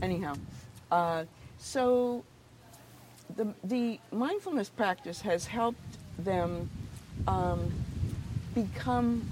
anyhow, 0.00 0.34
uh, 0.90 1.24
so 1.58 2.24
the, 3.36 3.52
the 3.64 3.98
mindfulness 4.10 4.68
practice 4.68 5.20
has 5.22 5.46
helped 5.46 5.80
them 6.18 6.68
um, 7.26 7.72
become, 8.54 9.26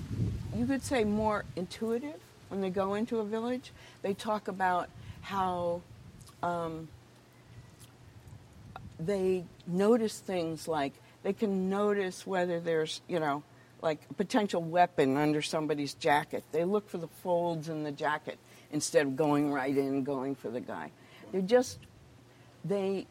you 0.57 0.67
could 0.67 0.83
say, 0.83 1.05
more 1.05 1.45
intuitive 1.57 2.21
when 2.51 2.61
they 2.61 2.71
go 2.71 2.95
into 2.95 3.19
a 3.19 3.25
village. 3.25 3.73
They 4.03 4.15
talk 4.15 4.49
about 4.49 4.91
how 5.23 5.81
um, 6.43 6.89
they 8.99 9.45
notice 9.67 10.19
things 10.19 10.69
like 10.69 10.93
they 11.23 11.33
can 11.33 11.69
notice 11.69 12.27
whether 12.27 12.61
there's, 12.61 13.01
you 13.09 13.21
know, 13.21 13.43
like 13.83 14.01
a 14.11 14.15
potential 14.15 14.63
weapon 14.63 15.17
under 15.17 15.41
somebody's 15.41 15.95
jacket. 15.95 16.45
They 16.53 16.65
look 16.65 16.89
for 16.89 16.99
the 16.99 17.09
folds 17.23 17.69
in 17.69 17.83
the 17.83 17.93
jacket 17.93 18.39
instead 18.73 19.07
of 19.07 19.17
going 19.17 19.51
right 19.51 19.75
in, 19.77 19.87
and 19.87 20.07
going 20.07 20.35
for 20.35 20.51
the 20.51 20.61
guy. 20.61 20.91
They're 21.33 21.41
just, 21.41 21.79
they 22.65 23.07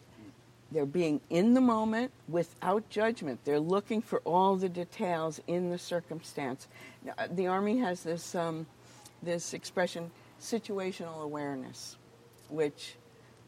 they're 0.71 0.85
being 0.85 1.19
in 1.29 1.55
the 1.55 1.61
moment 1.61 2.11
without 2.27 2.87
judgment. 2.89 3.39
They're 3.43 3.59
looking 3.59 4.01
for 4.01 4.19
all 4.19 4.55
the 4.55 4.69
details 4.69 5.41
in 5.47 5.71
the 5.71 5.79
circumstance. 5.79 6.67
Uh, 7.17 7.27
the 7.31 7.47
Army 7.47 7.79
has 7.79 8.03
this, 8.03 8.35
um, 8.35 8.67
this 9.23 9.53
expression, 9.53 10.11
situational 10.41 11.23
awareness, 11.23 11.97
which 12.49 12.95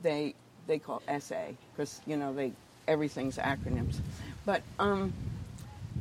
they, 0.02 0.36
they 0.68 0.80
call 0.80 1.02
SA, 1.20 1.48
because, 1.74 2.02
you 2.06 2.18
know, 2.18 2.34
they, 2.34 2.52
everything's 2.88 3.38
acronyms. 3.38 3.98
But 4.46 4.62
um, 4.80 5.14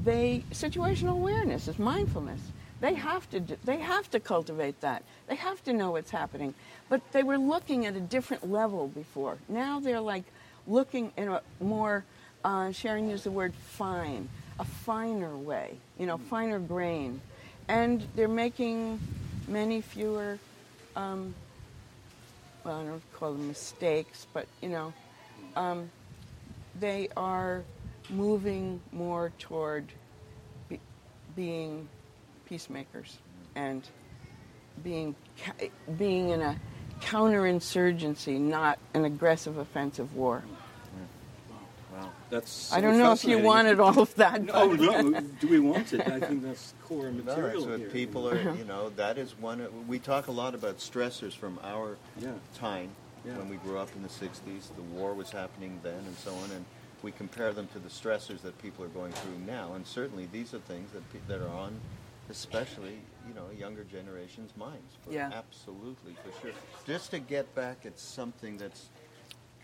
they, 0.05 0.45
situational 0.53 1.13
awareness 1.13 1.69
is 1.69 1.79
mindfulness. 1.79 2.41
They 2.81 2.95
have 2.95 3.29
to 3.31 3.41
they 3.65 3.77
have 3.79 4.11
to 4.11 4.21
cultivate 4.21 4.81
that. 4.81 5.03
They 5.27 5.35
have 5.35 5.63
to 5.65 5.73
know 5.75 5.91
what's 5.91 6.11
happening. 6.11 6.55
But 6.89 7.03
they 7.13 7.23
were 7.23 7.37
looking 7.37 7.85
at 7.85 7.95
a 7.95 8.01
different 8.01 8.51
level 8.51 8.89
before. 8.89 9.37
Now 9.49 9.81
they're 9.81 10.01
like 10.01 10.25
looking 10.67 11.13
in 11.17 11.29
a 11.29 11.43
more, 11.61 12.05
uh, 12.45 12.73
Sharon 12.73 13.11
used 13.11 13.25
the 13.25 13.31
word 13.31 13.55
fine, 13.55 14.29
a 14.59 14.65
finer 14.65 15.37
way, 15.37 15.77
you 15.99 16.07
know, 16.07 16.17
finer 16.17 16.59
grain. 16.59 17.21
And 17.69 18.07
they're 18.17 18.29
making 18.29 18.99
many 19.51 19.81
fewer, 19.81 20.39
um, 20.97 21.35
well, 22.65 22.81
I 22.81 22.85
don't 22.85 23.13
call 23.13 23.33
them 23.33 23.49
mistakes, 23.49 24.27
but, 24.33 24.47
you 24.63 24.69
know, 24.69 24.93
um, 25.57 25.91
they 26.79 27.09
are 27.17 27.65
moving 28.09 28.81
more 28.93 29.33
toward 29.39 29.87
be- 30.69 30.81
being 31.35 31.89
peacemakers 32.47 33.19
and 33.55 33.83
being 34.83 35.15
being 35.99 36.31
in 36.31 36.41
a 36.41 36.57
counterinsurgency, 37.01 38.39
not 38.39 38.79
an 38.95 39.05
aggressive 39.05 39.59
offensive 39.59 40.15
war. 40.15 40.43
Wow, 42.31 42.39
that's. 42.39 42.73
I 42.73 42.81
don't 42.81 42.99
know 42.99 43.13
if 43.13 43.25
you 43.25 43.39
wanted 43.39 43.81
all 43.81 43.99
of 43.99 44.15
that. 44.17 44.43
no, 44.45 44.73
no. 44.73 45.21
Do 45.41 45.49
we 45.49 45.61
want 45.61 45.93
it? 45.93 46.01
I 46.07 46.21
think 46.21 46.43
that's 46.43 46.75
core 46.85 47.11
material 47.11 47.25
no, 47.25 47.43
that's 47.43 47.67
what 47.67 47.79
here. 47.81 47.89
people 47.91 48.29
are. 48.29 48.55
You 48.57 48.65
know, 48.65 48.91
that 48.91 49.19
is 49.19 49.39
one. 49.39 49.67
We 49.87 49.99
talk 49.99 50.29
a 50.29 50.33
lot 50.33 50.55
about 50.55 50.79
stressors 50.79 51.33
from 51.33 51.59
our 51.63 51.97
yeah. 52.19 52.33
time 52.55 52.91
yeah. 53.25 53.37
when 53.37 53.49
we 53.49 53.57
grew 53.57 53.79
up 53.79 53.89
in 53.97 54.03
the 54.03 54.09
'60s. 54.09 54.75
The 54.77 54.83
war 54.95 55.15
was 55.15 55.31
happening 55.31 55.81
then, 55.83 55.99
and 55.99 56.17
so 56.17 56.33
on, 56.35 56.51
and 56.53 56.65
we 57.03 57.13
compare 57.13 57.53
them 57.53 57.69
to 57.69 57.79
the 57.79 57.89
stressors 57.89 58.43
that 58.43 58.61
people 58.61 58.85
are 58.85 58.89
going 58.89 59.13
through 59.13 59.39
now. 59.47 59.75
And 59.75 59.87
certainly, 59.87 60.29
these 60.31 60.55
are 60.55 60.61
things 60.61 60.91
that 60.93 61.13
pe- 61.13 61.21
that 61.29 61.43
are 61.43 61.55
on, 61.55 61.79
especially 62.29 62.99
you 63.29 63.35
know 63.35 63.47
younger 63.59 63.85
generations' 63.85 64.53
minds. 64.57 64.97
For 65.05 65.13
yeah. 65.13 65.31
absolutely 65.35 66.17
for 66.25 66.41
sure. 66.41 66.57
Just 66.87 67.11
to 67.11 67.19
get 67.19 67.55
back 67.55 67.85
at 67.85 67.99
something 67.99 68.57
that's 68.57 68.89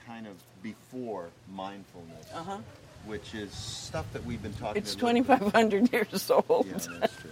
kind 0.07 0.27
of 0.27 0.35
before 0.63 1.29
mindfulness, 1.53 2.27
uh-huh. 2.35 2.59
which 3.07 3.35
is 3.35 3.53
stuff 3.53 4.07
that 4.13 4.25
we've 4.25 4.43
been 4.43 4.55
talking. 4.55 4.81
It's 4.81 4.95
2,500 4.95 5.93
years 5.93 6.31
old. 6.31 6.67
Yeah, 6.67 6.99
that's 7.01 7.17
true. 7.17 7.31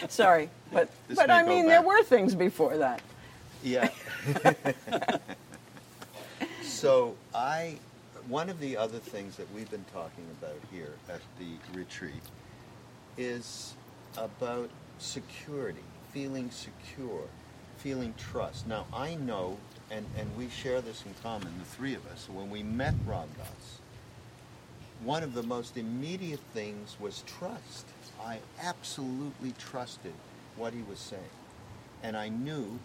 Sorry, 0.08 0.50
but 0.72 0.90
This 1.08 1.16
but 1.16 1.30
I 1.30 1.46
mean 1.46 1.66
there 1.66 1.82
were 1.82 2.02
things 2.02 2.34
before 2.34 2.76
that. 2.78 3.00
Yeah. 3.62 3.88
so 6.62 7.16
I, 7.34 7.76
one 8.28 8.50
of 8.50 8.60
the 8.60 8.76
other 8.76 8.98
things 8.98 9.36
that 9.36 9.52
we've 9.54 9.70
been 9.70 9.84
talking 9.92 10.24
about 10.40 10.58
here 10.70 10.92
at 11.08 11.20
the 11.38 11.78
retreat 11.78 12.12
is 13.16 13.74
about 14.18 14.68
security, 14.98 15.84
feeling 16.12 16.50
secure, 16.50 17.22
feeling 17.78 18.12
trust. 18.18 18.66
Now 18.66 18.86
I 18.92 19.14
know, 19.14 19.56
and, 19.90 20.04
and 20.18 20.36
we 20.36 20.48
share 20.48 20.80
this 20.80 21.04
in 21.06 21.14
common, 21.22 21.52
the 21.58 21.64
three 21.64 21.94
of 21.94 22.06
us, 22.08 22.28
when 22.32 22.50
we 22.50 22.62
met 22.62 22.94
Ram 23.06 23.28
Dass, 23.38 23.78
one 25.02 25.22
of 25.22 25.34
the 25.34 25.42
most 25.42 25.76
immediate 25.76 26.40
things 26.52 26.96
was 26.98 27.22
trust. 27.26 27.86
I 28.24 28.40
absolutely 28.62 29.52
trusted 29.58 30.14
what 30.56 30.72
he 30.72 30.82
was 30.88 30.98
saying. 30.98 31.22
And 32.02 32.16
I 32.16 32.28
knew 32.28 32.78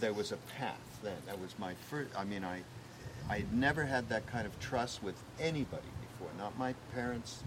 there 0.00 0.12
was 0.12 0.32
a 0.32 0.36
path 0.58 0.98
then. 1.02 1.16
That 1.26 1.40
was 1.40 1.54
my 1.58 1.74
first, 1.88 2.10
I 2.18 2.24
mean, 2.24 2.44
I, 2.44 2.62
I 3.30 3.38
had 3.38 3.54
never 3.54 3.84
had 3.84 4.08
that 4.08 4.26
kind 4.26 4.46
of 4.46 4.58
trust 4.60 5.02
with 5.02 5.14
anybody 5.40 5.88
before. 6.00 6.32
Not 6.36 6.58
my 6.58 6.74
parents, 6.94 7.42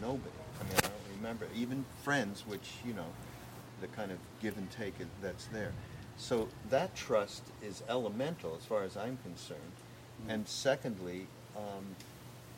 nobody. 0.00 0.30
I 0.60 0.64
mean, 0.64 0.76
I 0.78 0.80
don't 0.82 1.16
remember, 1.16 1.46
even 1.54 1.84
friends, 2.04 2.44
which, 2.46 2.74
you 2.86 2.94
know, 2.94 3.06
the 3.80 3.88
kind 3.88 4.10
of 4.10 4.18
give 4.40 4.56
and 4.56 4.70
take 4.70 4.94
that's 5.20 5.46
there. 5.46 5.72
So 6.18 6.48
that 6.70 6.94
trust 6.96 7.42
is 7.62 7.82
elemental 7.88 8.56
as 8.58 8.64
far 8.64 8.82
as 8.82 8.96
I'm 8.96 9.18
concerned. 9.18 9.60
And 10.28 10.48
secondly, 10.48 11.26
um, 11.56 11.84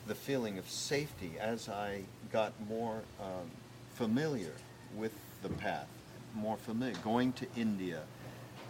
the 0.07 0.15
feeling 0.15 0.57
of 0.57 0.69
safety 0.69 1.33
as 1.39 1.69
I 1.69 2.03
got 2.31 2.53
more 2.67 3.01
um, 3.19 3.51
familiar 3.93 4.53
with 4.95 5.13
the 5.43 5.49
path, 5.49 5.87
more 6.33 6.57
familiar, 6.57 6.95
going 7.03 7.33
to 7.33 7.47
India, 7.55 8.01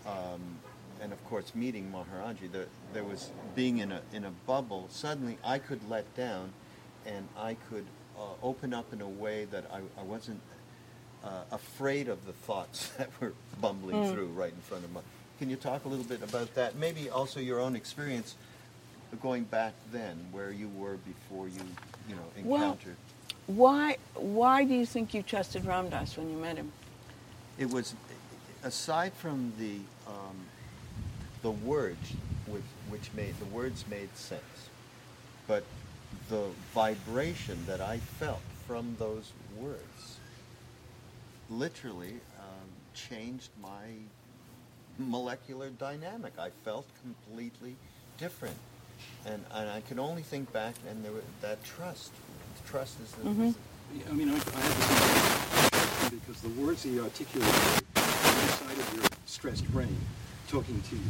um, 0.06 0.58
and 1.02 1.14
of 1.14 1.24
course 1.26 1.56
meeting 1.56 1.94
Maharaji. 1.94 2.52
There, 2.52 2.66
there 2.94 3.04
was 3.04 3.32
being 3.56 3.78
in 3.78 3.92
a 3.92 4.02
in 4.12 4.26
a 4.26 4.32
bubble. 4.46 4.88
Suddenly, 4.90 5.38
I 5.44 5.60
could 5.60 5.88
let 5.90 6.14
down, 6.16 6.52
and 7.06 7.28
I 7.38 7.56
could 7.70 7.86
uh, 8.18 8.22
open 8.44 8.74
up 8.74 8.92
in 8.92 9.02
a 9.02 9.08
way 9.08 9.46
that 9.46 9.66
I, 9.72 9.80
I 10.00 10.04
wasn't 10.04 10.42
uh, 11.24 11.44
afraid 11.52 12.08
of 12.08 12.26
the 12.26 12.34
thoughts 12.34 12.90
that 12.98 13.10
were 13.20 13.34
bumbling 13.62 14.12
through 14.12 14.28
right 14.28 14.52
in 14.54 14.62
front 14.62 14.84
of 14.84 14.94
me. 14.94 15.02
Can 15.40 15.50
you 15.50 15.56
talk 15.56 15.86
a 15.86 15.88
little 15.88 16.06
bit 16.06 16.22
about 16.22 16.54
that? 16.56 16.76
Maybe 16.76 17.10
also 17.10 17.40
your 17.40 17.60
own 17.60 17.76
experience 17.76 18.36
of 19.12 19.22
going 19.22 19.46
back 19.46 19.74
then, 19.92 20.18
where 20.32 20.52
you 20.52 20.70
were 20.76 20.98
before 20.98 21.48
you, 21.48 21.62
you 22.08 22.16
know, 22.16 22.22
encountered. 22.38 22.96
Well-. 22.96 22.96
Why 23.48 23.98
why 24.14 24.64
do 24.64 24.76
you 24.76 24.86
think 24.86 25.16
you 25.16 25.24
trusted 25.24 25.66
Ram 25.66 25.90
Dass 25.90 26.18
when 26.18 26.30
you 26.30 26.38
met 26.38 26.58
him? 26.58 26.72
It 27.58 27.72
was, 27.72 27.96
aside 28.64 29.12
from 29.14 29.54
the 29.58 29.78
um, 30.08 30.38
the 31.42 31.50
words, 31.50 32.14
which 32.46 32.62
which 32.90 33.10
made 33.16 33.40
the 33.40 33.46
words 33.46 33.86
made 33.90 34.16
sense, 34.16 34.70
but 35.48 35.64
the 36.30 36.46
vibration 36.76 37.66
that 37.66 37.82
I 37.82 37.98
felt 37.98 38.42
from 38.68 38.96
those 39.00 39.32
words 39.58 40.19
literally 41.50 42.20
um, 42.40 42.70
changed 42.94 43.50
my 43.62 43.86
molecular 44.98 45.70
dynamic. 45.70 46.34
I 46.40 46.50
felt 46.64 46.86
completely 47.02 47.76
different, 48.18 48.58
and 49.26 49.44
and 49.54 49.70
I 49.70 49.82
can 49.82 50.00
only 50.00 50.22
think 50.22 50.52
back 50.54 50.76
and 50.90 51.04
there 51.04 51.12
was 51.12 51.24
that 51.42 51.64
trust. 51.64 52.12
Trust 52.68 53.00
is 53.02 53.12
the, 53.14 53.30
is 53.30 53.56
I 54.10 54.14
mean, 54.14 54.30
I, 54.30 54.34
I 54.34 54.36
have 54.36 54.78
the 54.78 56.10
same 56.10 56.20
because 56.20 56.42
the 56.42 56.50
words 56.62 56.84
he 56.84 57.00
articulated 57.00 57.84
inside 57.96 58.78
of 58.78 58.94
your 58.96 59.06
stressed 59.26 59.68
brain, 59.72 59.98
talking 60.48 60.80
to 60.82 60.96
you, 60.96 61.02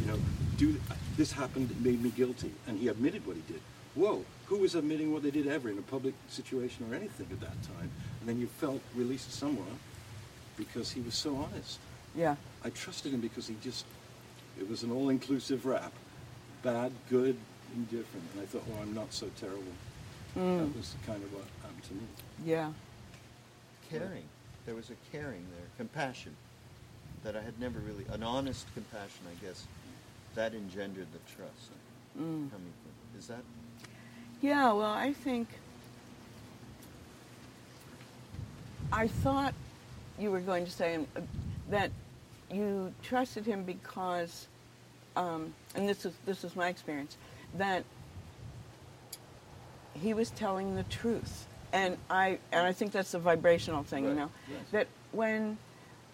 you 0.00 0.06
know, 0.06 0.18
do 0.56 0.80
this 1.16 1.32
happened, 1.32 1.70
it 1.70 1.80
made 1.80 2.00
me 2.02 2.10
guilty, 2.10 2.52
and 2.66 2.78
he 2.78 2.88
admitted 2.88 3.26
what 3.26 3.36
he 3.36 3.42
did. 3.52 3.60
whoa, 3.94 4.24
who 4.46 4.58
was 4.58 4.76
admitting 4.76 5.12
what 5.12 5.22
they 5.22 5.30
did 5.30 5.48
ever 5.48 5.68
in 5.68 5.78
a 5.78 5.82
public 5.82 6.14
situation 6.28 6.86
or 6.88 6.94
anything 6.94 7.26
at 7.32 7.40
that 7.40 7.60
time? 7.64 7.90
And 8.20 8.28
then 8.28 8.38
you 8.38 8.46
felt 8.46 8.80
released 8.94 9.32
somewhat 9.32 9.66
because 10.58 10.90
he 10.90 11.00
was 11.00 11.14
so 11.14 11.36
honest. 11.36 11.78
Yeah. 12.14 12.36
I 12.64 12.70
trusted 12.70 13.14
him 13.14 13.20
because 13.20 13.46
he 13.46 13.56
just, 13.62 13.86
it 14.60 14.68
was 14.68 14.82
an 14.82 14.90
all-inclusive 14.90 15.64
rap. 15.64 15.92
Bad, 16.62 16.92
good, 17.08 17.36
indifferent. 17.74 18.26
And 18.34 18.42
I 18.42 18.46
thought, 18.46 18.64
oh, 18.70 18.82
I'm 18.82 18.92
not 18.92 19.12
so 19.12 19.30
terrible. 19.40 19.62
Mm. 20.36 20.58
That 20.58 20.76
was 20.76 20.94
kind 21.06 21.22
of 21.22 21.32
what 21.32 21.44
happened 21.62 21.84
to 21.84 21.94
me. 21.94 22.00
Yeah. 22.44 22.72
Caring. 23.88 24.24
There 24.66 24.74
was 24.74 24.90
a 24.90 25.16
caring 25.16 25.46
there, 25.56 25.66
compassion 25.78 26.34
that 27.24 27.36
I 27.36 27.40
had 27.40 27.58
never 27.58 27.78
really, 27.78 28.04
an 28.12 28.22
honest 28.22 28.66
compassion, 28.74 29.22
I 29.30 29.44
guess, 29.44 29.64
that 30.34 30.52
engendered 30.54 31.06
the 31.12 31.18
trust 31.34 31.70
Mm. 32.18 32.50
coming 32.50 32.72
from. 32.82 33.18
Is 33.18 33.28
that? 33.28 33.42
Yeah, 34.40 34.72
well, 34.72 34.92
I 34.92 35.12
think 35.12 35.48
I 38.92 39.06
thought 39.06 39.54
you 40.18 40.30
were 40.30 40.40
going 40.40 40.64
to 40.64 40.70
say 40.70 40.96
um, 40.96 41.06
that 41.70 41.90
you 42.50 42.92
trusted 43.02 43.44
him 43.44 43.62
because, 43.64 44.48
um, 45.16 45.54
and 45.74 45.88
this 45.88 46.04
is 46.04 46.14
this 46.24 46.44
is 46.44 46.56
my 46.56 46.68
experience, 46.68 47.16
that 47.56 47.84
he 49.94 50.14
was 50.14 50.30
telling 50.30 50.76
the 50.76 50.84
truth, 50.84 51.46
and 51.72 51.96
I 52.10 52.38
and 52.52 52.66
I 52.66 52.72
think 52.72 52.92
that's 52.92 53.12
the 53.12 53.18
vibrational 53.18 53.82
thing, 53.82 54.04
you 54.04 54.14
know, 54.14 54.30
yes. 54.48 54.60
that 54.72 54.86
when 55.12 55.58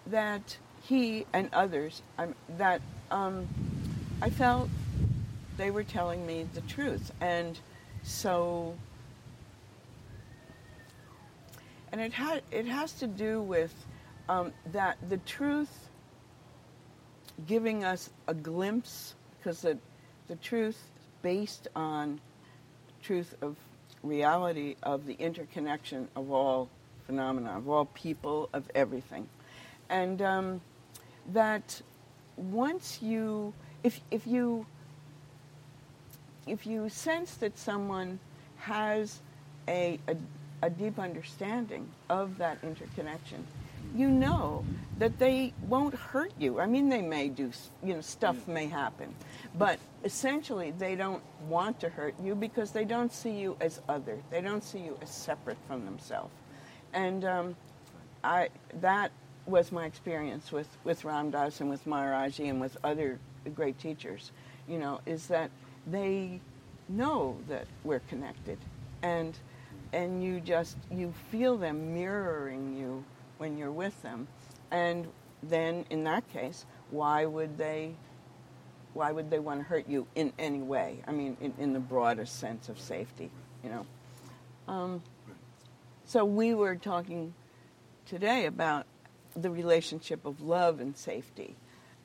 that 0.07 0.57
he 0.83 1.27
and 1.33 1.49
others, 1.53 2.03
um, 2.19 2.35
that 2.59 2.81
um, 3.11 3.47
I 4.21 4.31
felt 4.31 4.69
they 5.57 5.71
were 5.71 5.85
telling 5.85 6.27
me 6.27 6.47
the 6.55 6.61
truth, 6.62 7.12
and 7.21 7.59
so 8.03 8.75
and 11.95 12.01
it 12.01 12.12
had 12.12 12.43
it 12.51 12.67
has 12.67 12.93
to 12.95 13.07
do 13.07 13.40
with 13.40 13.73
um, 14.28 14.52
that 14.72 14.96
the 15.08 15.18
truth 15.18 15.88
giving 17.46 17.84
us 17.84 18.10
a 18.28 18.34
glimpse 18.34 19.14
because 19.38 19.62
the 19.62 19.78
the 20.28 20.37
truth 20.37 20.80
based 21.22 21.68
on 21.74 22.20
truth 23.02 23.34
of 23.42 23.56
reality 24.02 24.76
of 24.82 25.06
the 25.06 25.14
interconnection 25.14 26.08
of 26.16 26.30
all 26.30 26.68
phenomena 27.06 27.56
of 27.56 27.68
all 27.68 27.87
people 27.87 28.48
of 28.52 28.70
everything. 28.74 29.28
And 29.90 30.22
um, 30.22 30.60
that 31.32 31.80
once 32.37 33.00
you 33.02 33.52
if 33.82 34.00
if 34.10 34.26
you 34.26 34.66
if 36.46 36.66
you 36.66 36.88
sense 36.88 37.34
that 37.34 37.58
someone 37.58 38.18
has 38.56 39.20
a, 39.68 39.98
a, 40.08 40.16
a 40.62 40.70
deep 40.70 40.98
understanding 40.98 41.88
of 42.10 42.37
that 42.38 42.58
interconnection, 42.62 43.46
you 43.94 44.11
know 44.11 44.64
that 44.98 45.18
they 45.18 45.52
won't 45.68 45.94
hurt 45.94 46.33
you. 46.38 46.61
I 46.61 46.66
mean, 46.66 46.88
they 46.88 47.02
may 47.02 47.28
do, 47.28 47.50
you 47.83 47.94
know, 47.94 48.00
stuff 48.00 48.46
may 48.48 48.66
happen, 48.66 49.14
but 49.57 49.78
essentially 50.04 50.72
they 50.72 50.96
don't 50.96 51.22
want 51.48 51.80
to 51.80 51.88
hurt 51.88 52.14
you 52.22 52.35
because 52.35 52.72
they 52.72 52.85
don't 52.85 53.12
see 53.12 53.30
you 53.30 53.57
as 53.61 53.80
other. 53.88 54.18
They 54.30 54.40
don't 54.40 54.62
see 54.62 54.80
you 54.80 54.98
as 55.00 55.11
separate 55.11 55.59
from 55.66 55.85
themselves. 55.85 56.33
And 56.92 57.24
um, 57.24 57.57
I, 58.22 58.48
that 58.80 59.11
was 59.46 59.72
my 59.72 59.85
experience 59.85 60.52
with, 60.52 60.68
with 60.85 61.04
Ram 61.04 61.30
Dass 61.30 61.61
and 61.61 61.68
with 61.68 61.85
Maharaji 61.87 62.48
and 62.48 62.61
with 62.61 62.76
other 62.85 63.18
great 63.54 63.78
teachers, 63.78 64.33
you 64.68 64.78
know, 64.78 65.00
is 65.07 65.26
that 65.26 65.50
they 65.87 66.40
know 66.88 67.37
that 67.48 67.66
we're 67.83 68.00
connected. 68.00 68.59
And, 69.02 69.37
and 69.92 70.22
you 70.22 70.40
just, 70.40 70.76
you 70.90 71.12
feel 71.30 71.57
them 71.57 71.94
mirroring 71.94 72.76
you 72.76 73.04
when 73.44 73.59
you're 73.59 73.70
with 73.70 74.00
them. 74.00 74.26
And 74.70 75.07
then 75.42 75.85
in 75.90 76.04
that 76.04 76.26
case, 76.33 76.64
why 76.90 77.26
would 77.26 77.59
they, 77.59 77.94
why 78.94 79.12
would 79.12 79.28
they 79.28 79.38
want 79.38 79.61
to 79.61 79.64
hurt 79.64 79.87
you 79.87 80.07
in 80.14 80.33
any 80.38 80.62
way? 80.62 81.02
I 81.07 81.12
mean, 81.12 81.37
in, 81.42 81.52
in 81.59 81.72
the 81.74 81.78
broadest 81.78 82.40
sense 82.40 82.70
of 82.70 82.80
safety, 82.80 83.30
you 83.62 83.68
know. 83.68 83.87
Um, 84.66 85.02
so 86.07 86.24
we 86.24 86.54
were 86.54 86.74
talking 86.74 87.35
today 88.07 88.46
about 88.46 88.87
the 89.37 89.50
relationship 89.50 90.24
of 90.24 90.40
love 90.40 90.80
and 90.80 90.96
safety 90.96 91.54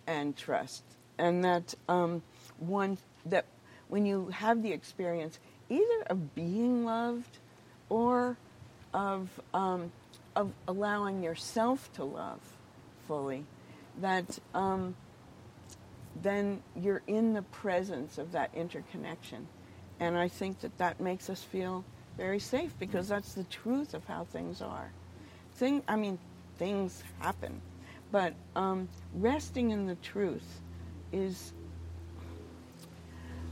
and 0.08 0.36
trust, 0.36 0.84
and 1.17 1.45
that 1.45 1.73
um, 1.88 2.21
one 2.58 2.97
that 3.25 3.45
when 3.88 4.06
you 4.06 4.28
have 4.28 4.62
the 4.62 4.73
experience 4.73 5.39
either 5.69 6.04
of 6.10 6.36
being 6.36 6.84
loved 6.84 7.38
or 7.88 8.36
of 8.93 9.30
um, 9.54 9.89
of 10.36 10.52
allowing 10.68 11.24
yourself 11.24 11.92
to 11.94 12.04
love 12.04 12.39
fully, 13.08 13.46
that 14.02 14.39
um, 14.54 14.96
then 16.22 16.62
you're 16.76 17.02
in 17.08 17.34
the 17.34 17.42
presence 17.42 18.18
of 18.18 18.32
that 18.32 18.52
interconnection, 18.54 19.48
and 20.00 20.18
I 20.18 20.28
think 20.28 20.60
that 20.62 20.78
that 20.78 21.00
makes 21.00 21.30
us 21.30 21.42
feel 21.42 21.84
very 22.18 22.39
safe 22.39 22.74
because 22.80 23.08
that's 23.08 23.34
the 23.34 23.46
truth 23.46 23.94
of 23.94 24.06
how 24.06 24.26
things 24.26 24.62
are. 24.62 24.92
Thing, 25.56 25.84
I 25.88 25.96
mean, 25.96 26.20
things 26.58 27.04
happen, 27.20 27.62
but 28.12 28.34
um, 28.56 28.88
resting 29.15 29.72
in 29.72 29.88
the 29.88 29.96
truth 29.96 30.62
is. 31.12 31.54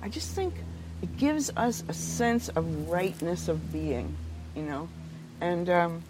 I 0.01 0.09
just 0.09 0.35
think 0.35 0.53
it 1.01 1.17
gives 1.17 1.51
us 1.57 1.83
a 1.87 1.93
sense 1.93 2.49
of 2.49 2.89
rightness 2.89 3.47
of 3.47 3.73
being, 3.73 4.15
you 4.55 4.61
know, 4.61 4.87
and 5.41 5.69
um, 5.69 6.03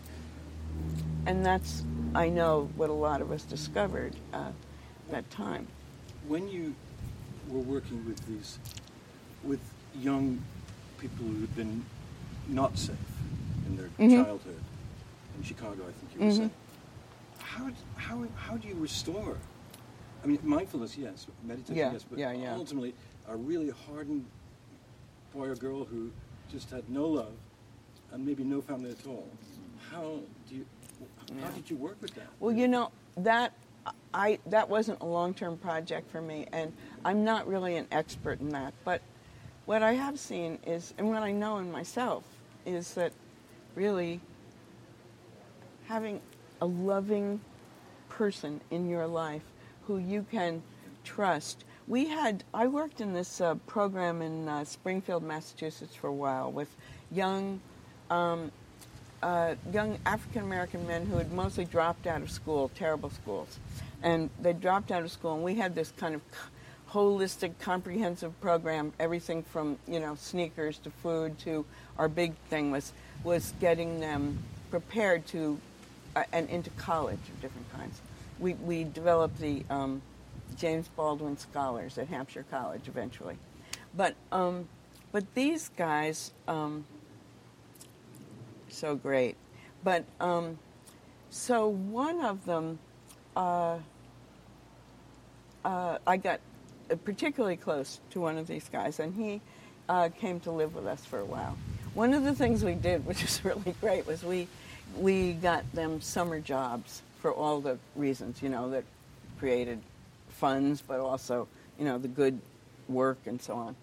and 1.27 1.45
that's 1.45 1.83
I 2.15 2.29
know 2.29 2.69
what 2.75 2.89
a 2.89 2.93
lot 2.93 3.21
of 3.21 3.31
us 3.31 3.43
discovered 3.43 4.15
uh, 4.33 4.51
that 5.11 5.29
time. 5.29 5.67
When 6.27 6.47
you 6.47 6.73
were 7.49 7.59
working 7.59 8.03
with 8.07 8.25
these, 8.25 8.57
with 9.43 9.59
young 9.93 10.41
people 10.97 11.25
who 11.25 11.41
had 11.41 11.55
been 11.55 11.85
not 12.47 12.77
safe 12.77 12.95
in 13.67 13.75
their 13.77 13.89
Mhm. 13.99 14.15
childhood 14.23 14.61
in 15.37 15.43
Chicago, 15.43 15.83
I 15.87 15.91
think 15.91 16.15
you 16.15 16.21
were 16.21 16.27
Mhm. 16.31 16.37
saying, 16.37 16.51
how, 17.39 17.69
how, 17.95 18.27
how 18.35 18.57
do 18.57 18.67
you 18.67 18.75
restore? 18.75 19.37
I 20.23 20.27
mean, 20.27 20.39
mindfulness, 20.43 20.97
yes, 20.97 21.27
meditation, 21.43 21.75
Yeah, 21.75 21.91
yes, 21.93 22.03
but 22.09 22.17
yeah, 22.19 22.31
yeah. 22.31 22.55
ultimately, 22.55 22.95
a 23.27 23.35
really 23.35 23.69
hardened 23.69 24.25
boy 25.33 25.47
or 25.49 25.55
girl 25.55 25.83
who 25.85 26.11
just 26.49 26.71
had 26.71 26.89
no 26.89 27.05
love 27.07 27.35
and 28.11 28.25
maybe 28.25 28.43
no 28.43 28.61
family 28.61 28.91
at 28.91 29.05
all. 29.05 29.29
How 29.91 30.19
do 30.47 30.55
you? 30.55 30.65
How 31.41 31.49
did 31.49 31.69
you 31.69 31.75
work 31.75 31.97
with 32.01 32.13
that? 32.15 32.27
Well, 32.39 32.53
you 32.53 32.67
know 32.67 32.91
that 33.17 33.53
I 34.13 34.39
that 34.47 34.69
wasn't 34.69 35.01
a 35.01 35.05
long-term 35.05 35.57
project 35.57 36.09
for 36.11 36.21
me, 36.21 36.45
and 36.51 36.73
I'm 37.05 37.23
not 37.23 37.47
really 37.47 37.75
an 37.77 37.87
expert 37.91 38.39
in 38.39 38.49
that. 38.49 38.73
But 38.83 39.01
what 39.65 39.83
I 39.83 39.93
have 39.93 40.19
seen 40.19 40.59
is, 40.65 40.93
and 40.97 41.09
what 41.09 41.23
I 41.23 41.31
know 41.31 41.57
in 41.57 41.71
myself 41.71 42.23
is 42.65 42.93
that 42.95 43.13
really 43.75 44.19
having 45.87 46.21
a 46.61 46.65
loving 46.65 47.39
person 48.09 48.61
in 48.71 48.89
your 48.89 49.07
life 49.07 49.43
who 49.83 49.97
you 49.97 50.25
can 50.31 50.61
trust. 51.03 51.63
We 51.87 52.07
had 52.07 52.43
I 52.53 52.67
worked 52.67 52.99
in 52.99 53.13
this 53.13 53.39
uh, 53.39 53.55
program 53.67 54.21
in 54.21 54.49
uh, 54.49 54.65
Springfield, 54.65 55.23
Massachusetts, 55.23 55.95
for 55.95 56.07
a 56.07 56.13
while 56.13 56.51
with 56.51 56.75
young 57.11 57.61
um, 58.09 58.51
uh, 59.21 59.55
young 59.73 59.97
African 60.05 60.43
American 60.43 60.85
men 60.87 61.05
who 61.05 61.17
had 61.17 61.31
mostly 61.31 61.65
dropped 61.65 62.07
out 62.07 62.21
of 62.21 62.29
school, 62.29 62.69
terrible 62.75 63.09
schools, 63.09 63.59
and 64.03 64.29
they 64.41 64.53
dropped 64.53 64.91
out 64.91 65.03
of 65.03 65.11
school, 65.11 65.33
and 65.33 65.43
we 65.43 65.55
had 65.55 65.75
this 65.75 65.91
kind 65.97 66.15
of 66.15 66.21
holistic, 66.89 67.53
comprehensive 67.59 68.39
program. 68.41 68.93
Everything 68.99 69.43
from 69.43 69.77
you 69.87 69.99
know 69.99 70.15
sneakers 70.15 70.77
to 70.79 70.89
food 70.89 71.37
to 71.39 71.65
our 71.97 72.07
big 72.07 72.35
thing 72.49 72.71
was 72.71 72.93
was 73.23 73.53
getting 73.59 73.99
them 73.99 74.37
prepared 74.69 75.25
to 75.27 75.59
uh, 76.15 76.23
and 76.31 76.49
into 76.49 76.69
college 76.71 77.19
of 77.29 77.41
different 77.41 77.71
kinds. 77.73 77.99
We 78.39 78.53
we 78.53 78.83
developed 78.83 79.39
the 79.39 79.63
um, 79.69 80.01
James 80.57 80.87
Baldwin 80.95 81.37
Scholars 81.37 81.97
at 81.97 82.07
Hampshire 82.07 82.45
College 82.51 82.87
eventually, 82.87 83.37
but 83.95 84.15
um, 84.31 84.67
but 85.11 85.33
these 85.33 85.69
guys. 85.75 86.31
Um, 86.47 86.85
so 88.77 88.95
great. 88.95 89.35
But 89.83 90.05
um, 90.19 90.57
so 91.29 91.67
one 91.67 92.23
of 92.23 92.45
them, 92.45 92.79
uh, 93.35 93.77
uh, 95.65 95.97
I 96.05 96.17
got 96.17 96.39
particularly 97.03 97.57
close 97.57 97.99
to 98.11 98.21
one 98.21 98.37
of 98.37 98.47
these 98.47 98.69
guys, 98.69 98.99
and 98.99 99.13
he 99.13 99.41
uh, 99.89 100.09
came 100.09 100.39
to 100.41 100.51
live 100.51 100.75
with 100.75 100.85
us 100.85 101.03
for 101.05 101.19
a 101.19 101.25
while. 101.25 101.57
One 101.93 102.13
of 102.13 102.23
the 102.23 102.33
things 102.33 102.63
we 102.63 102.75
did, 102.75 103.05
which 103.09 103.21
was 103.21 103.43
really 103.43 103.75
great, 103.81 104.05
was 104.07 104.23
we 104.23 104.47
we 104.97 105.33
got 105.33 105.69
them 105.73 105.99
summer 105.99 106.39
jobs 106.39 107.01
for 107.19 107.33
all 107.33 107.59
the 107.59 107.77
reasons, 107.95 108.41
you 108.41 108.47
know, 108.47 108.69
that 108.69 108.85
created 109.37 109.79
funds, 110.29 110.81
but 110.81 110.99
also, 110.99 111.47
you 111.77 111.83
know, 111.83 111.97
the 111.97 112.07
good 112.07 112.39
work 112.87 113.17
and 113.25 113.41
so 113.41 113.53
on. 113.55 113.75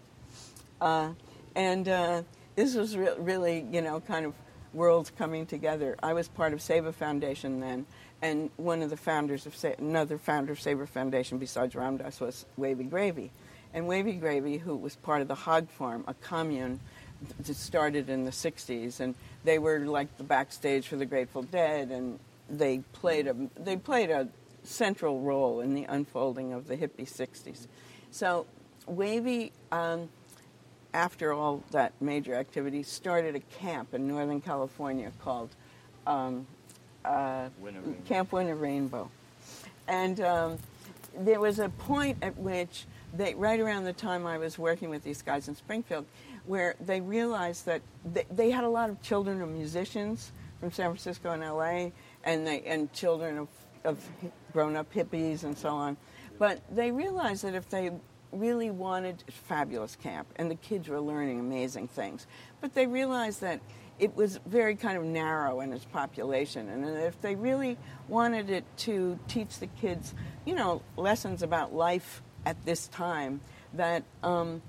Uh, 0.81 1.13
And 1.57 1.89
uh, 1.89 2.23
this 2.57 2.75
was 2.75 2.97
re- 2.97 3.15
really, 3.19 3.67
you 3.71 3.81
know, 3.83 4.01
kind 4.01 4.27
of 4.27 4.35
worlds 4.75 5.11
coming 5.17 5.47
together. 5.47 5.97
I 6.03 6.13
was 6.13 6.29
part 6.29 6.53
of 6.53 6.59
Seva 6.59 6.93
Foundation 6.93 7.61
then, 7.61 7.87
and 8.21 8.51
one 8.57 8.83
of 8.83 8.91
the 8.91 8.97
founders 8.97 9.47
of 9.47 9.55
Sa- 9.55 9.73
another 9.79 10.19
founder 10.19 10.53
of 10.53 10.59
Seva 10.59 10.89
Foundation 10.89 11.39
besides 11.39 11.75
Ram 11.75 11.97
Dass 11.97 12.21
was 12.21 12.45
Wavy 12.57 12.85
Gravy, 12.85 13.31
and 13.73 13.87
Wavy 13.87 14.13
Gravy, 14.13 14.59
who 14.59 14.77
was 14.77 14.97
part 14.97 15.23
of 15.23 15.29
the 15.29 15.35
Hog 15.35 15.69
Farm, 15.71 16.05
a 16.07 16.15
commune 16.15 16.81
that 17.41 17.55
started 17.55 18.11
in 18.11 18.25
the 18.25 18.31
'60s, 18.31 19.01
and 19.01 19.15
they 19.45 19.59
were 19.59 19.81
like 19.81 20.17
the 20.19 20.25
backstage 20.25 20.89
for 20.89 20.97
the 20.97 21.07
Grateful 21.07 21.43
Dead, 21.43 21.91
and 21.91 22.19
they 22.51 22.79
played 22.93 23.27
a 23.27 23.37
they 23.57 23.77
played 23.77 24.11
a 24.11 24.29
central 24.65 25.21
role 25.21 25.61
in 25.61 25.75
the 25.75 25.85
unfolding 25.85 26.53
of 26.53 26.67
the 26.67 26.77
hippie 26.77 27.09
'60s. 27.09 27.67
So 28.11 28.47
Wavy. 28.87 29.53
Um, 29.73 30.09
after 30.95 31.33
all 31.33 31.63
that 31.73 31.93
major 32.01 32.35
activity, 32.35 32.83
started 32.83 33.35
a 33.35 33.41
camp 33.41 33.93
in 33.93 34.07
Northern 34.07 34.41
California 34.41 35.11
called 35.21 35.51
um, 36.07 36.47
uh, 37.05 37.49
Camp 38.07 38.31
Winnarainbow. 38.31 39.09
And 39.89 40.21
um, 40.21 40.59
there 41.19 41.41
was 41.41 41.59
a 41.59 41.69
point 41.69 42.19
at 42.23 42.39
which 42.39 42.87
they, 43.13 43.35
right 43.35 43.61
around 43.61 43.85
the 43.85 43.93
time 43.93 44.27
I 44.27 44.39
was 44.39 44.59
working 44.59 44.89
with 44.89 45.03
these 45.03 45.21
guys 45.21 45.49
in 45.49 45.57
Springfield, 45.57 46.07
where 46.47 46.77
they 46.81 47.01
realized 47.01 47.67
that 47.67 47.83
they, 48.05 48.25
they 48.31 48.51
had 48.51 48.65
a 48.65 48.69
lot 48.69 48.89
of 48.89 49.03
children 49.03 49.43
of 49.43 49.49
musicians 49.49 50.33
from 50.61 50.71
San 50.73 50.87
Francisco 50.87 51.33
and 51.33 51.43
LA, 51.43 51.91
and 52.25 52.47
they 52.47 52.63
and 52.63 52.93
children 52.93 53.39
of, 53.39 53.49
of 53.85 54.09
grown-up 54.53 54.93
hippies 54.95 55.43
and 55.45 55.59
so 55.59 55.71
on. 55.71 55.97
But 56.39 56.61
they 56.71 56.91
realized 56.91 57.45
that 57.45 57.55
if 57.55 57.69
they 57.69 57.91
really 58.35 58.71
wanted 58.71 59.25
fabulous 59.29 59.97
camp, 59.97 60.29
and 60.37 60.51
the 60.51 60.57
kids 60.57 60.89
were 60.89 61.01
learning 61.01 61.41
amazing 61.41 61.89
things. 61.89 62.27
But 62.61 62.75
they 62.75 62.87
realized 62.87 63.41
that 63.41 63.61
it 63.99 64.17
was 64.17 64.41
very 64.47 64.75
kind 64.75 64.99
of 64.99 65.05
narrow 65.05 65.61
in 65.61 65.73
its 65.73 65.85
population, 65.85 66.69
and 66.69 66.85
if 66.85 67.21
they 67.21 67.35
really 67.35 67.79
wanted 68.09 68.51
it 68.51 68.65
to 68.79 69.19
teach 69.29 69.59
the 69.59 69.69
kids, 69.69 70.15
you 70.45 70.55
know, 70.55 70.83
lessons 70.97 71.43
about 71.43 71.73
life 71.73 72.23
at 72.45 72.65
this 72.65 72.89
time, 72.89 73.41
that 73.75 74.03
um, 74.23 74.61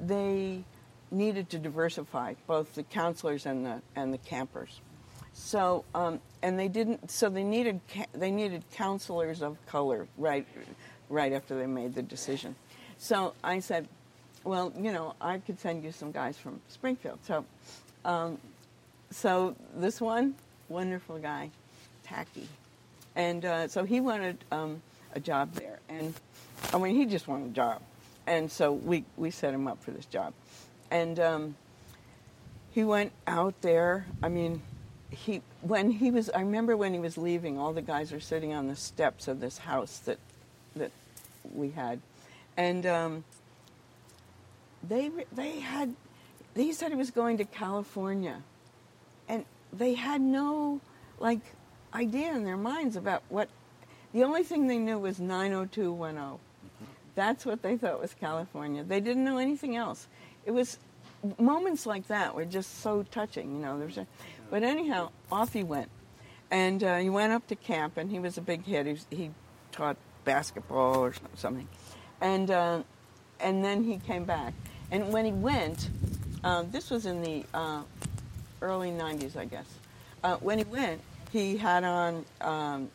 they 0.00 0.64
needed 1.10 1.50
to 1.50 1.58
diversify 1.58 2.34
both 2.46 2.74
the 2.74 2.82
counselors 2.82 3.46
and 3.46 3.64
the 3.64 3.82
and 3.96 4.12
the 4.12 4.18
campers. 4.18 4.80
So 5.32 5.84
um, 5.94 6.20
and 6.42 6.58
they 6.58 6.68
didn't. 6.68 7.10
So 7.10 7.28
they 7.28 7.44
needed 7.44 7.80
they 8.12 8.30
needed 8.30 8.64
counselors 8.72 9.42
of 9.42 9.56
color 9.66 10.08
right 10.16 10.46
right 11.08 11.32
after 11.32 11.56
they 11.56 11.66
made 11.66 11.94
the 11.94 12.02
decision. 12.02 12.54
So 12.98 13.34
I 13.42 13.60
said, 13.60 13.88
well, 14.44 14.72
you 14.76 14.92
know, 14.92 15.14
I 15.20 15.38
could 15.38 15.58
send 15.60 15.84
you 15.84 15.92
some 15.92 16.10
guys 16.10 16.36
from 16.36 16.60
Springfield. 16.68 17.20
So, 17.24 17.44
um, 18.04 18.38
so 19.10 19.54
this 19.76 20.00
one, 20.00 20.34
wonderful 20.68 21.18
guy, 21.18 21.50
Tacky, 22.04 22.48
and 23.14 23.44
uh, 23.44 23.68
so 23.68 23.84
he 23.84 24.00
wanted 24.00 24.44
um, 24.50 24.82
a 25.14 25.20
job 25.20 25.52
there, 25.54 25.78
and 25.88 26.12
I 26.72 26.78
mean, 26.78 26.96
he 26.96 27.06
just 27.06 27.28
wanted 27.28 27.50
a 27.50 27.54
job, 27.54 27.82
and 28.26 28.50
so 28.50 28.72
we 28.72 29.04
we 29.16 29.30
set 29.30 29.54
him 29.54 29.66
up 29.66 29.82
for 29.82 29.92
this 29.92 30.06
job, 30.06 30.34
and 30.90 31.18
um, 31.20 31.56
he 32.72 32.84
went 32.84 33.12
out 33.26 33.54
there. 33.62 34.06
I 34.22 34.28
mean, 34.28 34.60
he 35.10 35.40
when 35.62 35.90
he 35.90 36.10
was. 36.10 36.30
I 36.30 36.40
remember 36.40 36.76
when 36.76 36.92
he 36.92 37.00
was 37.00 37.16
leaving, 37.16 37.58
all 37.58 37.72
the 37.72 37.82
guys 37.82 38.12
were 38.12 38.20
sitting 38.20 38.52
on 38.52 38.68
the 38.68 38.76
steps 38.76 39.28
of 39.28 39.40
this 39.40 39.58
house 39.58 39.98
that 40.00 40.18
that 40.76 40.92
we 41.54 41.70
had 41.70 42.00
and 42.58 42.84
um, 42.84 43.24
they 44.86 45.10
they 45.32 45.60
had 45.60 45.94
he 46.54 46.72
said 46.72 46.90
he 46.90 46.96
was 46.96 47.12
going 47.12 47.38
to 47.38 47.44
California, 47.44 48.42
and 49.28 49.46
they 49.72 49.94
had 49.94 50.20
no 50.20 50.80
like 51.20 51.40
idea 51.94 52.32
in 52.34 52.44
their 52.44 52.58
minds 52.58 52.96
about 52.96 53.22
what. 53.30 53.48
The 54.12 54.24
only 54.24 54.42
thing 54.42 54.66
they 54.66 54.78
knew 54.78 54.98
was 54.98 55.20
90210. 55.20 56.38
That's 57.14 57.44
what 57.44 57.62
they 57.62 57.76
thought 57.76 58.00
was 58.00 58.14
California. 58.14 58.82
They 58.82 59.00
didn't 59.00 59.22
know 59.22 59.36
anything 59.36 59.76
else. 59.76 60.08
It 60.46 60.52
was 60.52 60.78
moments 61.38 61.84
like 61.84 62.06
that 62.08 62.34
were 62.34 62.46
just 62.46 62.80
so 62.80 63.02
touching, 63.02 63.56
you 63.56 63.60
know. 63.60 63.78
There's 63.78 63.98
a, 63.98 64.06
but 64.50 64.62
anyhow, 64.62 65.10
off 65.30 65.52
he 65.52 65.62
went, 65.62 65.90
and 66.50 66.82
uh, 66.82 66.96
he 66.96 67.10
went 67.10 67.34
up 67.34 67.46
to 67.48 67.54
camp, 67.54 67.98
and 67.98 68.10
he 68.10 68.18
was 68.18 68.38
a 68.38 68.40
big 68.40 68.64
hit. 68.64 68.86
He, 68.86 68.96
he 69.14 69.30
taught 69.70 69.98
basketball 70.24 70.96
or 70.96 71.12
something, 71.36 71.68
and 72.20 72.50
uh, 72.50 72.82
and 73.40 73.64
then 73.64 73.84
he 73.84 73.98
came 73.98 74.24
back. 74.24 74.54
And 74.90 75.12
when 75.12 75.24
he 75.24 75.32
went, 75.32 75.90
uh, 76.44 76.64
this 76.70 76.90
was 76.90 77.06
in 77.06 77.22
the 77.22 77.44
uh, 77.54 77.82
early 78.62 78.90
'90s, 78.90 79.36
I 79.36 79.44
guess. 79.44 79.66
Uh, 80.24 80.36
when 80.36 80.58
he 80.58 80.64
went, 80.64 81.00
he 81.30 81.56
had 81.56 81.84
on 81.84 82.24
um, 82.40 82.90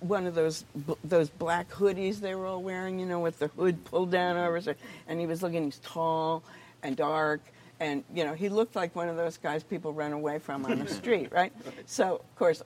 one 0.00 0.26
of 0.26 0.34
those 0.34 0.64
those 1.04 1.28
black 1.28 1.70
hoodies 1.70 2.20
they 2.20 2.34
were 2.34 2.46
all 2.46 2.62
wearing, 2.62 2.98
you 2.98 3.06
know, 3.06 3.20
with 3.20 3.38
the 3.38 3.48
hood 3.48 3.84
pulled 3.84 4.10
down 4.10 4.36
over. 4.36 4.60
And 5.06 5.20
he 5.20 5.26
was 5.26 5.42
looking. 5.42 5.64
He's 5.64 5.78
tall 5.80 6.42
and 6.82 6.96
dark. 6.96 7.40
And 7.80 8.02
you 8.12 8.24
know, 8.24 8.34
he 8.34 8.48
looked 8.48 8.74
like 8.74 8.96
one 8.96 9.08
of 9.08 9.16
those 9.16 9.36
guys 9.36 9.62
people 9.62 9.92
run 9.92 10.12
away 10.12 10.38
from 10.38 10.64
on 10.64 10.78
the 10.80 10.88
street, 10.92 11.30
right? 11.30 11.52
So, 11.86 12.16
of 12.16 12.36
course, 12.36 12.62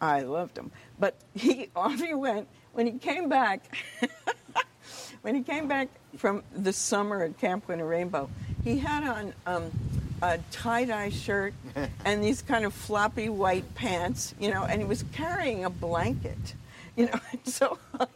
I 0.00 0.22
loved 0.22 0.56
him. 0.58 0.70
But 0.98 1.14
he 1.34 1.70
off 1.76 2.00
he 2.00 2.14
went. 2.14 2.48
When 2.72 2.86
he 2.86 2.92
came 2.92 3.28
back, 3.28 3.74
when 5.22 5.34
he 5.34 5.42
came 5.42 5.68
back 5.68 5.88
from 6.16 6.42
the 6.54 6.72
summer 6.72 7.22
at 7.22 7.38
Camp 7.38 7.66
Winnarainbow, 7.66 8.28
he 8.64 8.78
had 8.78 9.04
on 9.04 9.34
um, 9.46 9.70
a 10.22 10.38
tie 10.50 10.84
dye 10.84 11.10
shirt 11.10 11.54
and 12.04 12.22
these 12.22 12.42
kind 12.42 12.64
of 12.64 12.72
floppy 12.72 13.28
white 13.28 13.74
pants, 13.74 14.34
you 14.38 14.50
know, 14.50 14.64
and 14.64 14.80
he 14.80 14.86
was 14.86 15.04
carrying 15.12 15.64
a 15.64 15.70
blanket, 15.70 16.54
you 16.96 17.06
know, 17.06 17.20
so. 17.44 17.78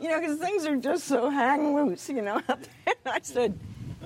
you 0.00 0.10
know, 0.10 0.20
because 0.20 0.38
things 0.38 0.66
are 0.66 0.76
just 0.76 1.04
so 1.04 1.30
hang 1.30 1.74
loose, 1.74 2.08
you 2.08 2.22
know. 2.22 2.40
And 2.48 2.68
I 3.06 3.20
said, 3.22 3.58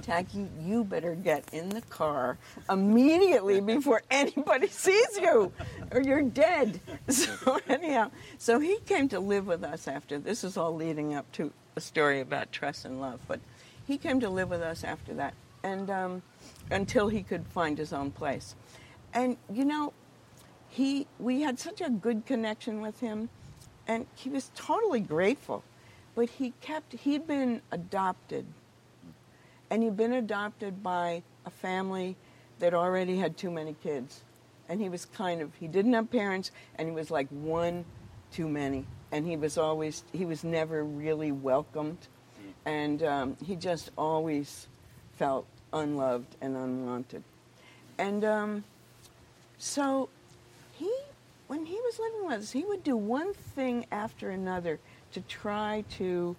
Tacky, 0.03 0.47
you 0.63 0.85
better 0.85 1.15
get 1.15 1.53
in 1.53 1.69
the 1.69 1.83
car 1.83 2.39
immediately 2.69 3.61
before 3.61 4.03
anybody 4.11 4.69
sees 4.69 5.19
you, 5.21 5.53
or 5.91 6.01
you're 6.01 6.23
dead. 6.23 6.81
So 7.11 7.59
anyhow, 7.69 8.11
so 8.39 8.61
he 8.61 8.79
came 8.87 9.09
to 9.09 9.19
live 9.19 9.47
with 9.47 9.65
us 9.65 9.89
after. 9.89 10.19
This 10.19 10.45
is 10.45 10.57
all 10.57 10.75
leading 10.75 11.15
up 11.15 11.31
to 11.33 11.53
a 11.75 11.81
story 11.81 12.21
about 12.21 12.53
trust 12.53 12.85
and 12.85 13.01
love, 13.01 13.21
but 13.27 13.41
he 13.87 13.99
came 13.99 14.21
to 14.21 14.29
live 14.29 14.51
with 14.51 14.63
us 14.63 14.85
after 14.85 15.13
that, 15.15 15.35
and 15.65 15.91
um, 15.91 16.23
until 16.71 17.09
he 17.09 17.23
could 17.23 17.47
find 17.49 17.79
his 17.79 17.93
own 17.93 18.13
place. 18.13 18.55
And 19.13 19.37
you 19.53 19.65
know, 19.65 19.93
he 20.69 21.09
we 21.19 21.41
had 21.41 21.59
such 21.59 21.81
a 21.81 21.91
good 21.91 22.27
connection 22.27 22.81
with 22.81 23.01
him, 23.01 23.29
and 23.89 24.07
he 24.15 24.31
was 24.31 24.53
totally 24.55 25.01
grateful. 25.01 25.65
But 26.15 26.29
he 26.31 26.53
kept 26.61 26.93
he'd 26.93 27.27
been 27.27 27.63
adopted 27.73 28.47
and 29.71 29.83
he'd 29.83 29.97
been 29.97 30.13
adopted 30.13 30.83
by 30.83 31.23
a 31.47 31.51
family 31.51 32.17
that 32.59 32.75
already 32.75 33.17
had 33.17 33.37
too 33.37 33.51
many 33.51 33.75
kids. 33.83 34.23
And 34.71 34.81
he 34.81 34.89
was 34.89 35.05
kind 35.05 35.43
of, 35.43 35.55
he 35.57 35.69
didn't 35.69 35.93
have 35.93 36.11
parents, 36.11 36.53
and 36.77 36.89
he 36.89 36.95
was 36.95 37.11
like 37.11 37.29
one 37.29 37.85
too 38.33 38.49
many. 38.49 38.87
And 39.13 39.27
he 39.27 39.37
was 39.37 39.59
always, 39.59 40.05
he 40.13 40.25
was 40.25 40.45
never 40.45 40.85
really 40.85 41.33
welcomed. 41.33 41.99
And 42.65 43.03
um, 43.03 43.37
he 43.45 43.57
just 43.57 43.91
always 43.99 44.69
felt 45.17 45.47
unloved 45.73 46.37
and 46.41 46.57
unwanted. 46.57 47.25
And 47.99 48.25
um, 48.25 48.65
so 49.59 50.09
he, 50.79 50.91
when 51.49 51.67
he 51.67 51.75
was 51.75 51.99
living 51.99 52.27
with 52.27 52.39
us, 52.39 52.53
he 52.53 52.65
would 52.65 52.85
do 52.85 52.97
one 52.97 53.35
thing 53.35 53.87
after 53.91 54.31
another 54.31 54.79
to 55.13 55.21
try 55.23 55.85
to 55.99 56.37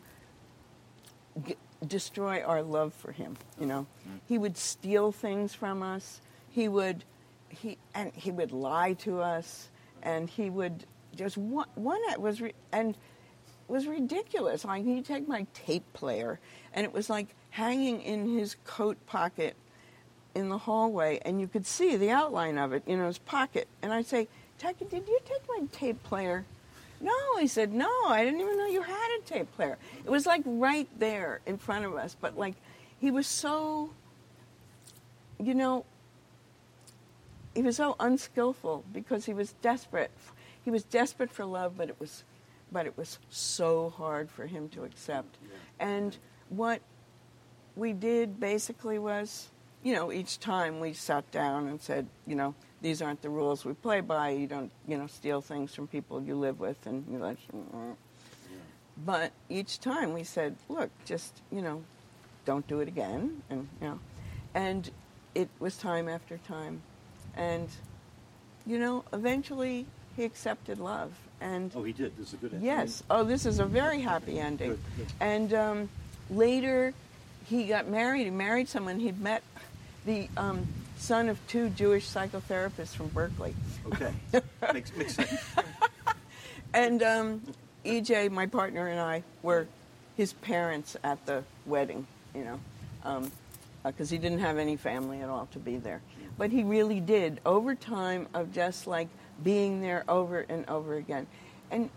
get, 1.45 1.57
destroy 1.85 2.41
our 2.41 2.63
love 2.63 2.93
for 2.93 3.11
him. 3.11 3.35
You 3.59 3.65
know, 3.65 3.87
mm-hmm. 4.07 4.17
he 4.27 4.37
would 4.37 4.57
steal 4.57 5.11
things 5.11 5.53
from 5.53 5.83
us. 5.83 6.21
He 6.49 6.67
would, 6.67 7.03
he 7.51 7.77
and 7.93 8.11
he 8.13 8.31
would 8.31 8.51
lie 8.51 8.93
to 8.93 9.21
us, 9.21 9.69
and 10.01 10.29
he 10.29 10.49
would 10.49 10.85
just 11.15 11.37
one 11.37 11.67
one 11.75 12.01
was 12.17 12.41
re, 12.41 12.53
and 12.71 12.95
was 13.67 13.87
ridiculous. 13.87 14.65
Like 14.65 14.83
he'd 14.83 15.05
take 15.05 15.27
my 15.27 15.45
tape 15.53 15.91
player, 15.93 16.39
and 16.73 16.85
it 16.85 16.93
was 16.93 17.09
like 17.09 17.27
hanging 17.51 18.01
in 18.01 18.37
his 18.37 18.55
coat 18.65 18.97
pocket 19.05 19.55
in 20.33 20.49
the 20.49 20.57
hallway, 20.57 21.19
and 21.25 21.41
you 21.41 21.47
could 21.47 21.65
see 21.65 21.95
the 21.97 22.09
outline 22.09 22.57
of 22.57 22.73
it 22.73 22.83
in 22.85 22.99
his 22.99 23.17
pocket. 23.17 23.67
And 23.81 23.91
I'd 23.91 24.07
say, 24.07 24.27
Taki, 24.57 24.85
did 24.85 25.07
you 25.07 25.19
take 25.25 25.41
my 25.47 25.65
tape 25.71 26.01
player? 26.03 26.45
No, 27.01 27.13
he 27.39 27.47
said, 27.47 27.73
no, 27.73 27.89
I 28.07 28.23
didn't 28.23 28.39
even 28.39 28.57
know 28.57 28.67
you 28.67 28.83
had 28.83 29.17
a 29.19 29.21
tape 29.25 29.51
player. 29.55 29.77
It 30.05 30.09
was 30.09 30.25
like 30.25 30.43
right 30.45 30.87
there 30.99 31.41
in 31.45 31.57
front 31.57 31.85
of 31.85 31.95
us, 31.95 32.15
but 32.19 32.37
like 32.37 32.55
he 32.99 33.09
was 33.09 33.25
so, 33.25 33.89
you 35.39 35.55
know, 35.55 35.83
he 37.53 37.61
was 37.61 37.77
so 37.77 37.95
unskillful 37.99 38.83
because 38.93 39.25
he 39.25 39.33
was 39.33 39.53
desperate. 39.61 40.11
He 40.63 40.71
was 40.71 40.83
desperate 40.83 41.31
for 41.31 41.45
love, 41.45 41.77
but 41.77 41.89
it 41.89 41.99
was, 41.99 42.23
but 42.71 42.85
it 42.85 42.97
was 42.97 43.19
so 43.29 43.89
hard 43.89 44.29
for 44.29 44.47
him 44.47 44.69
to 44.69 44.83
accept. 44.83 45.37
And 45.79 46.17
what 46.49 46.81
we 47.75 47.93
did 47.93 48.39
basically 48.39 48.99
was, 48.99 49.49
you 49.83 49.93
know, 49.93 50.11
each 50.11 50.39
time 50.39 50.79
we 50.79 50.93
sat 50.93 51.29
down 51.31 51.67
and 51.67 51.81
said, 51.81 52.07
you 52.27 52.35
know, 52.35 52.53
these 52.81 53.01
aren't 53.01 53.21
the 53.21 53.29
rules 53.29 53.65
we 53.65 53.73
play 53.73 54.01
by. 54.01 54.29
You 54.29 54.47
don't, 54.47 54.71
you 54.87 54.97
know, 54.97 55.07
steal 55.07 55.41
things 55.41 55.73
from 55.73 55.87
people 55.87 56.21
you 56.21 56.35
live 56.35 56.59
with, 56.59 56.85
and 56.85 57.05
you 57.11 57.17
like. 57.19 57.37
"Mm." 57.53 57.95
But 59.05 59.31
each 59.49 59.79
time 59.79 60.13
we 60.13 60.23
said, 60.23 60.55
look, 60.69 60.89
just 61.05 61.41
you 61.51 61.61
know, 61.61 61.83
don't 62.45 62.67
do 62.67 62.79
it 62.81 62.87
again, 62.87 63.41
and 63.49 63.67
you 63.81 63.87
know, 63.87 63.99
and 64.53 64.89
it 65.35 65.49
was 65.59 65.77
time 65.77 66.09
after 66.09 66.37
time, 66.39 66.81
and 67.35 67.67
you 68.65 68.77
know, 68.79 69.03
eventually 69.13 69.85
he 70.15 70.23
accepted 70.23 70.79
love, 70.79 71.11
and 71.39 71.71
Oh, 71.75 71.83
he 71.83 71.93
did. 71.93 72.15
This 72.17 72.29
is 72.29 72.33
a 72.33 72.37
good 72.37 72.53
ending. 72.53 72.67
Yes. 72.67 73.03
Oh, 73.09 73.23
this 73.23 73.45
is 73.45 73.59
a 73.59 73.65
very 73.65 74.01
happy 74.01 74.39
ending. 74.39 74.71
Good, 74.71 74.79
good. 74.97 75.07
And 75.19 75.53
um, 75.53 75.89
later, 76.29 76.93
he 77.45 77.65
got 77.65 77.87
married. 77.87 78.25
He 78.25 78.29
married 78.29 78.69
someone 78.69 78.99
he'd 78.99 79.19
met, 79.19 79.43
the 80.05 80.27
um, 80.37 80.67
son 80.97 81.29
of 81.29 81.39
two 81.47 81.69
Jewish 81.69 82.07
psychotherapists 82.07 82.95
from 82.95 83.07
Berkeley. 83.09 83.55
Okay. 83.87 84.13
makes, 84.73 84.95
makes 84.95 85.15
sense. 85.15 85.41
And 86.73 87.03
um, 87.03 87.41
EJ, 87.85 88.31
my 88.31 88.45
partner, 88.45 88.87
and 88.87 88.99
I 88.99 89.23
were 89.43 89.67
his 90.15 90.33
parents 90.33 90.95
at 91.03 91.25
the 91.25 91.43
wedding, 91.65 92.05
you 92.35 92.45
know, 93.03 93.29
because 93.83 94.09
he 94.09 94.17
didn't 94.17 94.39
have 94.39 94.57
any 94.57 94.77
family 94.77 95.21
at 95.21 95.29
all 95.29 95.47
to 95.51 95.59
be 95.59 95.77
there. 95.77 96.01
But 96.41 96.49
he 96.49 96.63
really 96.63 96.99
did, 96.99 97.39
over 97.45 97.75
time 97.75 98.27
of 98.33 98.51
just 98.51 98.87
like 98.87 99.09
being 99.43 99.79
there 99.79 100.03
over 100.09 100.39
and 100.39 100.67
over 100.67 100.95
again. 100.95 101.27
And 101.69 101.91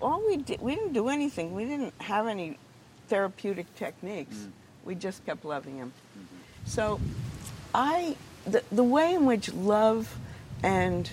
all 0.00 0.26
we 0.26 0.38
did, 0.38 0.62
we 0.62 0.74
didn't 0.74 0.94
do 0.94 1.10
anything. 1.10 1.54
We 1.54 1.66
didn't 1.66 1.92
have 2.00 2.26
any 2.26 2.56
therapeutic 3.08 3.66
techniques. 3.74 4.36
Mm. 4.36 4.52
We 4.86 4.94
just 4.94 5.26
kept 5.26 5.44
loving 5.44 5.76
him. 5.76 5.92
Mm-hmm. 6.18 6.36
So 6.64 6.98
I, 7.74 8.16
the, 8.46 8.64
the 8.72 8.82
way 8.82 9.12
in 9.12 9.26
which 9.26 9.52
love 9.52 10.16
and 10.62 11.10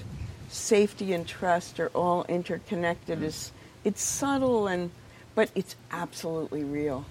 safety 0.47 1.11
and 1.11 1.27
trust 1.27 1.81
are 1.81 1.89
all 1.89 2.23
interconnected 2.29 3.19
mm. 3.19 3.23
is, 3.23 3.51
it's 3.83 4.01
subtle 4.01 4.67
and, 4.67 4.91
but 5.35 5.51
it's 5.55 5.75
absolutely 5.91 6.63
real. 6.63 7.03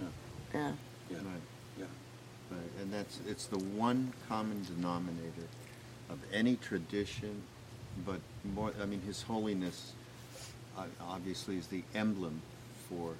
Yeah. 0.00 0.06
Yeah. 0.54 0.72
Yeah. 1.10 1.16
Right. 1.18 1.24
Yeah. 1.78 1.84
Right, 2.50 2.60
and 2.80 2.83
that's 2.94 3.18
it's 3.28 3.46
the 3.46 3.58
one 3.58 4.12
common 4.28 4.64
denominator 4.64 5.48
of 6.10 6.18
any 6.32 6.56
tradition, 6.56 7.42
but 8.06 8.20
more. 8.54 8.72
I 8.80 8.86
mean, 8.86 9.00
His 9.02 9.22
Holiness 9.22 9.92
uh, 10.78 10.84
obviously 11.00 11.56
is 11.56 11.66
the 11.66 11.82
emblem 11.94 12.40
for 12.88 13.14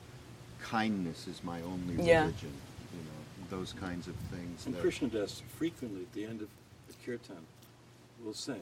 kindness. 0.62 1.26
Is 1.26 1.42
my 1.42 1.60
only 1.62 1.96
religion. 1.96 2.04
Yeah. 2.06 2.24
You 2.26 3.00
know 3.00 3.56
those 3.58 3.72
kinds 3.72 4.06
of 4.06 4.14
things. 4.30 4.66
And 4.66 4.74
that- 4.74 4.80
Krishna 4.80 5.08
Das 5.08 5.42
frequently 5.58 6.02
at 6.02 6.12
the 6.12 6.24
end 6.24 6.40
of 6.42 6.48
the 6.88 6.94
kirtan 7.04 7.36
will 8.24 8.34
say, 8.34 8.58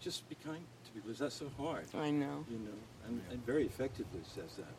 just 0.00 0.28
be 0.28 0.36
kind 0.44 0.64
to 0.84 0.90
people. 0.92 1.10
Is 1.10 1.18
that 1.18 1.32
so 1.32 1.50
hard? 1.58 1.84
I 1.94 2.10
know. 2.10 2.44
You 2.50 2.58
know, 2.58 2.78
and, 3.06 3.20
and 3.30 3.44
very 3.44 3.66
effectively 3.66 4.20
says 4.34 4.54
that. 4.56 4.72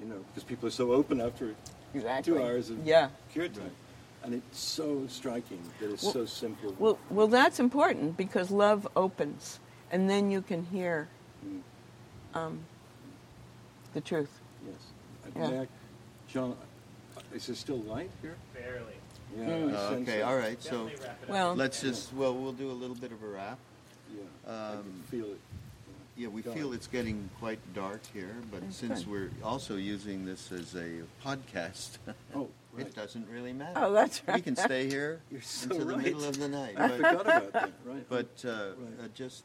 You 0.00 0.06
know, 0.08 0.24
because 0.28 0.42
people 0.42 0.66
are 0.66 0.72
so 0.72 0.92
open 0.92 1.20
after 1.20 1.54
Exactly. 1.94 2.32
two 2.32 2.42
hours 2.42 2.70
of 2.70 2.84
Yeah. 2.84 3.08
kirtan. 3.32 3.70
And 4.24 4.32
it's 4.34 4.58
so 4.58 5.06
striking 5.06 5.60
that 5.80 5.92
it's 5.92 6.02
Well- 6.02 6.12
so 6.12 6.24
simple. 6.24 6.74
Well, 6.78 6.98
well, 7.10 7.28
that's 7.28 7.60
important 7.60 8.16
because 8.16 8.50
love 8.50 8.88
opens, 8.96 9.60
and 9.90 10.08
then 10.08 10.30
you 10.30 10.40
can 10.40 10.64
hear 10.64 11.08
Mm, 11.46 11.60
um, 12.34 12.60
the 13.92 14.00
truth. 14.00 14.40
yes. 14.66 14.74
Yeah. 15.36 15.50
may 15.50 15.60
I- 15.60 15.68
John, 16.28 16.56
uh, 17.16 17.20
is 17.34 17.46
there 17.46 17.54
still 17.56 17.78
light 17.80 18.10
here? 18.22 18.36
Barely. 18.54 18.94
Yeah, 19.36 19.44
Mm. 19.46 19.70
I 19.70 19.74
Uh, 19.76 19.88
sense 19.90 20.08
okay, 20.08 20.22
all 20.22 20.36
right. 20.36 20.62
So 20.62 20.70
Definitely 20.88 21.06
wrap 21.06 21.18
it 21.18 21.24
up. 21.24 21.28
Well, 21.30 21.54
let's 21.54 21.80
just 21.82 22.12
well, 22.14 22.34
we'll 22.34 22.52
do 22.52 22.70
a 22.70 22.72
little 22.72 22.96
bit 22.96 23.12
of 23.12 23.22
a 23.22 23.26
wrap. 23.28 23.58
Yeah, 24.14 24.22
I 24.46 24.70
can 24.70 24.78
Um, 24.78 25.02
feel 25.10 25.26
it. 25.26 25.40
Yeah, 26.16 26.28
we 26.28 26.42
feel 26.42 26.72
it's 26.72 26.86
getting 26.86 27.28
quite 27.40 27.58
dark 27.74 28.00
here, 28.12 28.36
but 28.52 28.60
That's 28.62 28.76
since 28.76 29.06
we're 29.06 29.32
also 29.42 29.74
using 29.76 30.24
this 30.24 30.50
as 30.52 30.74
a 30.76 31.02
podcast, 31.22 31.98
Oh, 32.34 32.40
right. 32.40 32.48
It 32.78 32.94
doesn't 32.94 33.28
really 33.28 33.52
matter. 33.52 33.72
Oh, 33.76 33.92
that's 33.92 34.22
We 34.26 34.40
can 34.40 34.56
stay 34.56 34.88
here 34.88 35.20
You're 35.30 35.40
so 35.42 35.70
until 35.70 35.86
the 35.86 35.94
right. 35.94 36.04
middle 36.04 36.24
of 36.24 36.38
the 36.38 36.48
night. 36.48 36.74
I 36.78 36.88
But, 36.88 36.96
forgot 36.96 37.20
about 37.22 37.52
that, 37.52 37.72
right. 37.84 38.06
but 38.08 38.44
uh, 38.44 38.48
Right. 38.48 39.04
uh, 39.04 39.08
just, 39.14 39.44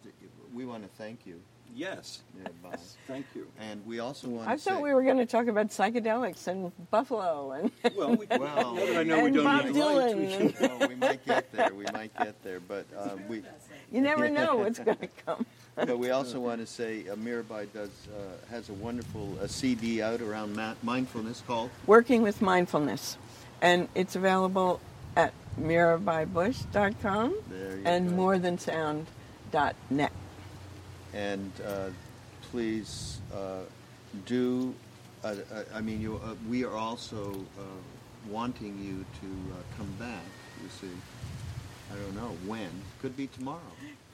we 0.54 0.66
want 0.66 0.84
to 0.84 0.90
thank 0.98 1.26
you, 1.26 1.40
Yes, 1.76 2.24
yeah, 2.42 2.48
Bob. 2.64 2.80
thank 3.08 3.28
you. 3.36 3.48
And 3.60 3.86
we 3.86 4.00
also 4.00 4.28
want 4.28 4.46
to 4.48 4.52
I 4.52 4.56
say, 4.56 4.72
thought 4.72 4.82
we 4.82 4.92
were 4.92 5.04
going 5.04 5.18
to 5.18 5.26
talk 5.28 5.46
about 5.48 5.68
psychedelics 5.68 6.48
and 6.48 6.72
Buffalo 6.90 7.52
and 7.52 7.72
Well, 7.96 8.16
we, 8.16 8.26
Well- 8.26 8.40
now 8.76 8.86
that 8.86 8.98
I 8.98 9.04
know 9.04 9.20
we 9.20 9.26
And 9.28 9.36
don't 9.36 9.44
Bob 9.46 9.66
need 9.66 9.76
the 9.76 9.86
light, 9.86 10.18
we 10.18 10.24
Dylan. 10.24 10.58
should- 10.58 10.80
well, 10.80 10.90
we 10.90 10.96
might 10.96 11.26
get 11.26 11.52
there. 11.52 11.74
We 11.74 11.86
might 11.94 12.16
get 12.18 12.42
there, 12.44 12.60
but 12.60 12.86
uh, 12.98 13.10
we. 13.28 13.44
you 13.92 14.02
never 14.02 14.30
know 14.30 14.56
what's 14.58 14.80
going 14.80 14.98
to 14.98 15.08
come. 15.26 15.46
But 15.76 15.98
we 15.98 16.12
also 16.12 16.40
want 16.40 16.60
to 16.62 16.68
say 16.68 17.06
uh, 17.10 17.16
Mirabai 17.16 17.72
does 17.74 17.90
uh, 17.90 18.52
has 18.52 18.70
a 18.70 18.74
wonderful 18.74 19.38
uh, 19.42 19.48
CD 19.48 20.02
out 20.02 20.22
around 20.22 20.56
ma- 20.56 20.76
mindfulness 20.84 21.42
called 21.48 21.70
Working 21.88 22.22
with 22.22 22.42
Mindfulness. 22.42 23.18
And 23.62 23.88
it's 23.96 24.16
available 24.16 24.80
at 25.16 25.34
mirabaibush.com 25.60 27.36
and 27.86 28.12
morethansound.net. 28.12 30.12
and 31.14 31.52
uh, 31.66 31.90
please 32.52 33.20
uh, 33.34 33.60
do. 34.26 34.74
Uh, 35.24 35.36
uh, 35.54 35.64
I 35.76 35.82
mean, 35.82 36.02
you, 36.02 36.16
uh, 36.24 36.34
we 36.50 36.64
are 36.64 36.76
also 36.78 37.32
uh, 37.58 37.62
wanting 38.30 38.78
you 38.82 39.04
to 39.20 39.54
uh, 39.54 39.58
come 39.78 39.92
back. 40.00 40.24
You 40.64 40.70
see, 40.70 40.88
I 41.92 41.96
don't 41.96 42.16
know 42.16 42.36
when. 42.48 42.70
Could 43.02 43.18
be 43.18 43.28
tomorrow. 43.28 43.60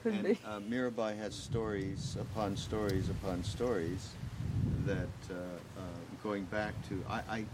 Could 0.06 0.14
and, 0.14 0.22
be. 0.22 0.38
Uh, 0.46 0.60
Mirabai 0.60 1.18
has 1.18 1.34
stories 1.34 2.16
upon 2.20 2.56
stories 2.56 3.10
upon 3.10 3.42
stories 3.42 4.10
that 4.84 5.08
uh, 5.28 5.34
uh, 5.34 5.82
going 6.22 6.44
back 6.44 6.74
to. 6.90 7.02
I, 7.10 7.22
I 7.28 7.44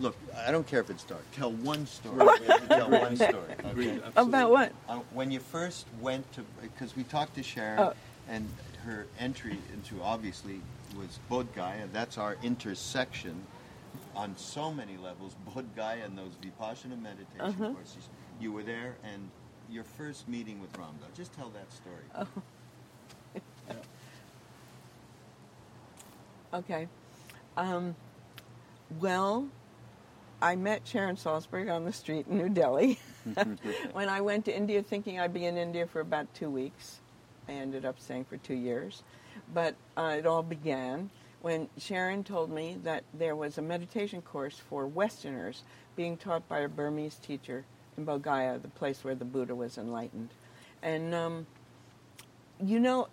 look. 0.00 0.16
I 0.34 0.50
don't 0.50 0.66
care 0.66 0.80
if 0.80 0.88
it's 0.88 1.04
dark. 1.04 1.22
Tell 1.32 1.52
one 1.52 1.84
story. 1.84 2.16
We 2.16 2.46
have 2.46 2.62
to 2.62 2.66
tell 2.68 2.90
one 2.90 3.14
story. 3.16 3.52
Agreed, 3.62 3.98
Okay? 3.98 4.10
About 4.16 4.50
what? 4.50 4.72
Uh, 4.88 5.00
when 5.12 5.30
you 5.30 5.38
first 5.38 5.84
went 6.00 6.24
to, 6.32 6.42
because 6.62 6.96
we 6.96 7.02
talked 7.02 7.34
to 7.34 7.42
Sharon, 7.42 7.78
Oh. 7.80 7.92
and 8.26 8.48
her 8.86 9.04
entry 9.18 9.58
into 9.74 10.02
obviously 10.02 10.62
was 10.96 11.18
Bodh 11.30 11.52
Gaya. 11.54 11.88
That's 11.92 12.16
our 12.16 12.38
intersection 12.42 13.34
on 14.16 14.34
so 14.38 14.72
many 14.72 14.96
levels. 14.96 15.36
Bodh 15.46 15.66
Gaya 15.76 16.06
and 16.06 16.16
those 16.16 16.32
Vipassana 16.42 16.98
meditation 16.98 17.40
Uh-huh. 17.42 17.74
courses. 17.74 18.08
You 18.40 18.50
were 18.50 18.62
there, 18.62 18.96
and 19.04 19.28
your 19.72 19.84
first 19.84 20.28
meeting 20.28 20.60
with 20.60 20.76
Ram 20.76 20.94
Dass. 21.00 21.16
Just 21.16 21.32
tell 21.32 21.50
that 21.50 21.72
story. 21.72 22.04
Oh. 22.14 22.26
Okay. 26.54 26.86
Um, 27.56 27.96
well, 29.00 29.48
I 30.42 30.54
met 30.54 30.86
Sharon 30.86 31.16
Salzberg 31.16 31.74
on 31.74 31.86
the 31.86 31.94
street 31.94 32.26
in 32.28 32.36
New 32.36 32.50
Delhi 32.50 32.98
when 33.92 34.10
I 34.10 34.20
went 34.20 34.44
to 34.44 34.54
India 34.54 34.82
thinking 34.82 35.18
I'd 35.18 35.32
be 35.32 35.46
in 35.46 35.56
India 35.56 35.86
for 35.86 36.00
about 36.00 36.34
two 36.34 36.50
weeks. 36.50 37.00
I 37.48 37.52
ended 37.52 37.86
up 37.86 37.98
staying 37.98 38.26
for 38.26 38.36
two 38.36 38.54
years. 38.54 39.02
But 39.54 39.76
uh, 39.96 40.16
it 40.18 40.26
all 40.26 40.42
began 40.42 41.08
when 41.40 41.68
Sharon 41.78 42.22
told 42.22 42.50
me 42.50 42.78
that 42.84 43.04
there 43.14 43.34
was 43.34 43.56
a 43.56 43.62
meditation 43.62 44.20
course 44.20 44.60
for 44.68 44.86
Westerners 44.86 45.62
being 45.96 46.18
taught 46.18 46.46
by 46.48 46.60
a 46.60 46.68
Burmese 46.68 47.16
teacher 47.16 47.64
in 47.96 48.06
Bodh 48.06 48.62
the 48.62 48.68
place 48.68 49.04
where 49.04 49.14
the 49.14 49.24
Buddha 49.24 49.54
was 49.54 49.78
enlightened. 49.78 50.30
And, 50.82 51.14
um, 51.14 51.46
you 52.64 52.80
know, 52.80 53.08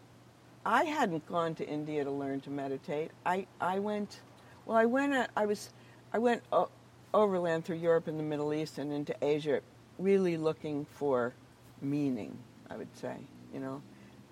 I 0.66 0.84
hadn't 0.84 1.26
gone 1.28 1.56
to 1.56 1.68
India 1.68 2.04
to 2.04 2.12
learn 2.12 2.42
to 2.42 2.50
meditate. 2.50 3.12
I, 3.26 3.46
I 3.60 3.80
went, 3.80 4.20
well, 4.66 4.78
I 4.78 4.86
went, 4.86 5.14
uh, 5.14 5.28
I 5.36 5.46
was, 5.46 5.70
I 6.14 6.20
went 6.20 6.44
o- 6.52 6.70
overland 7.14 7.66
through 7.66 7.78
Europe 7.78 8.08
and 8.08 8.20
the 8.20 8.24
Middle 8.24 8.54
East 8.54 8.78
and 8.78 8.92
into 8.92 9.16
Asia, 9.24 9.62
really 9.98 10.38
looking 10.38 10.86
for 10.86 11.34
meaning. 11.82 12.38
I 12.70 12.78
would 12.78 12.96
say, 12.98 13.16
you 13.54 13.60
know, 13.60 13.82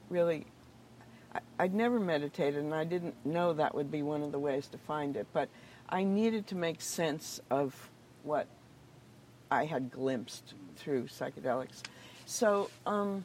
really. 0.10 0.46
I, 1.34 1.40
I'd 1.60 1.74
never 1.74 2.00
meditated, 2.00 2.64
and 2.64 2.74
I 2.74 2.84
didn't 2.84 3.16
know 3.26 3.54
that 3.54 3.76
would 3.76 3.92
be 3.92 4.02
one 4.02 4.24
of 4.24 4.32
the 4.32 4.40
ways 4.40 4.68
to 4.68 4.78
find 4.78 5.16
it. 5.16 5.28
But 5.34 5.50
I 5.90 6.04
needed 6.04 6.48
to 6.48 6.56
make 6.56 6.82
sense 6.82 7.40
of 7.50 7.90
what 8.24 8.48
I 9.50 9.66
had 9.66 9.92
glimpsed 9.92 10.54
through 10.76 11.06
psychedelics. 11.06 11.84
So 12.26 12.70
um, 12.86 13.24